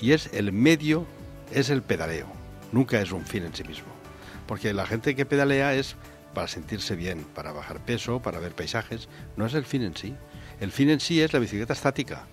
[0.00, 1.06] Y es el medio,
[1.52, 2.26] es el pedaleo.
[2.72, 3.88] Nunca es un fin en sí mismo.
[4.46, 5.96] Porque la gente que pedalea es
[6.34, 9.08] para sentirse bien, para bajar peso, para ver paisajes.
[9.36, 10.14] No es el fin en sí.
[10.60, 12.26] El fin en sí es la bicicleta estática,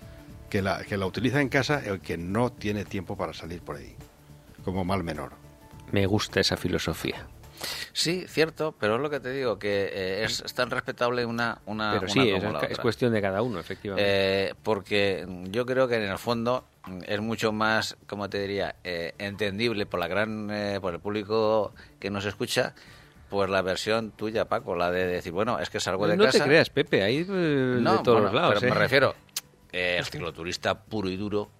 [0.50, 3.76] que la, que la utiliza en casa el que no tiene tiempo para salir por
[3.76, 3.96] ahí
[4.68, 5.32] como mal menor.
[5.90, 7.26] Me gusta esa filosofía.
[7.92, 11.94] Sí, cierto, pero es lo que te digo, que eh, es, tan respetable una, una
[11.94, 14.08] Pero sí, es, cuestión de cada uno, efectivamente.
[14.08, 16.64] Eh, porque yo creo que en el fondo
[17.06, 20.50] es mucho más, como te diría, eh, entendible por la gran,
[20.80, 22.74] por el público que nos escucha,
[23.28, 26.38] pues la versión tuya, Paco, la de decir, bueno, es que salgo de casa...
[26.38, 28.54] No te creas, Pepe, ahí de todos los lados.
[28.60, 29.14] Pero me refiero,
[29.72, 31.50] el cicloturista puro y duro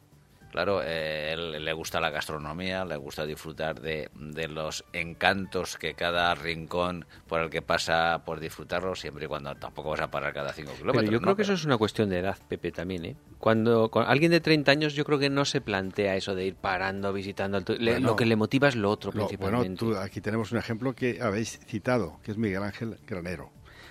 [0.50, 4.08] Claro, eh, él, le gusta la gastronomía, le gusta disfrutar de,
[4.48, 9.90] los encantos que cada rincón por el que pasa por disfrutarlo, siempre y cuando tampoco
[9.90, 11.02] vas a parar cada cinco kilómetros.
[11.02, 13.04] Pero yo creo que eso es una cuestión de edad, Pepe, también.
[13.04, 13.16] ¿eh?
[13.38, 16.54] Cuando con alguien de 30 años, yo creo que no se plantea eso de ir
[16.54, 17.62] parando, visitando.
[17.78, 19.84] lo que le motiva es lo otro, principalmente.
[19.84, 23.50] Bueno, aquí tenemos un ejemplo que habéis citado, que es Miguel Ángel Granero,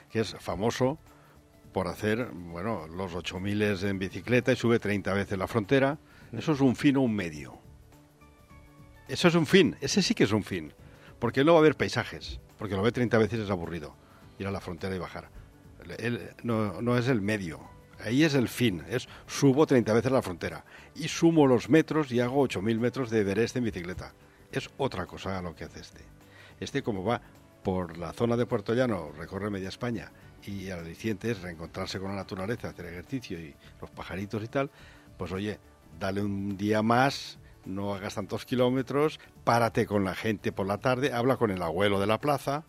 [0.09, 0.97] que es famoso
[1.71, 5.99] por hacer bueno los 8000 en bicicleta y sube 30 veces la frontera
[6.33, 7.59] eso es un fin o un medio.
[9.07, 10.73] Eso es un fin, ese sí que es un fin.
[11.19, 13.95] Porque no va a haber paisajes, porque lo ve 30 veces es aburrido,
[14.37, 15.29] ir a la frontera y bajar.
[16.43, 17.61] no, no es el medio,
[17.99, 20.65] ahí es el fin, es subo 30 veces la frontera
[20.95, 24.13] y sumo los metros y hago 8.000 metros de Everest en bicicleta.
[24.51, 26.01] Es otra cosa lo que hace este.
[26.59, 27.21] Este como va
[27.63, 30.11] por la zona de Puerto Llano, recorre media España
[30.45, 34.69] y al aliciente es reencontrarse con la naturaleza, hacer ejercicio y los pajaritos y tal,
[35.17, 35.59] pues oye,
[35.99, 41.13] dale un día más, no hagas tantos kilómetros, párate con la gente por la tarde,
[41.13, 42.63] habla con el abuelo de la plaza,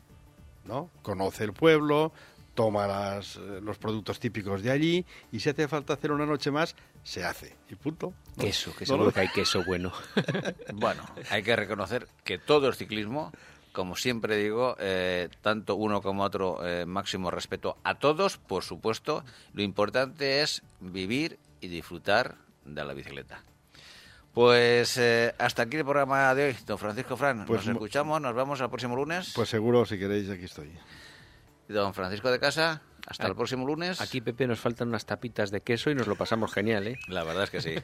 [0.65, 0.91] ¿no?
[1.03, 2.13] Conoce el pueblo,
[2.55, 6.51] toma las, eh, los productos típicos de allí y si hace falta hacer una noche
[6.51, 6.75] más,
[7.05, 7.57] se hace.
[7.71, 8.13] Y punto.
[8.39, 9.93] Queso, que seguro que hay queso bueno.
[10.75, 13.33] bueno, hay que reconocer que todo el ciclismo,
[13.73, 19.25] como siempre digo, eh, tanto uno como otro, eh, máximo respeto a todos, por supuesto.
[19.53, 22.37] Lo importante es vivir y disfrutar
[22.75, 23.43] de la bicicleta.
[24.33, 27.45] Pues eh, hasta aquí el programa de hoy, don Francisco Fran.
[27.45, 29.33] Pues nos escuchamos, nos vemos el próximo lunes.
[29.35, 30.71] Pues seguro, si queréis, aquí estoy.
[31.69, 34.01] Don Francisco de Casa, hasta el próximo lunes.
[34.01, 36.99] Aquí, Pepe, nos faltan unas tapitas de queso y nos lo pasamos genial, ¿eh?
[37.09, 37.75] La verdad es que sí.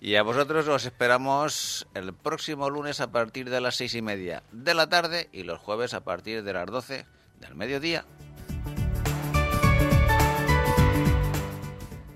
[0.00, 4.42] y a vosotros os esperamos el próximo lunes a partir de las seis y media
[4.52, 7.06] de la tarde y los jueves a partir de las doce
[7.40, 8.04] del mediodía.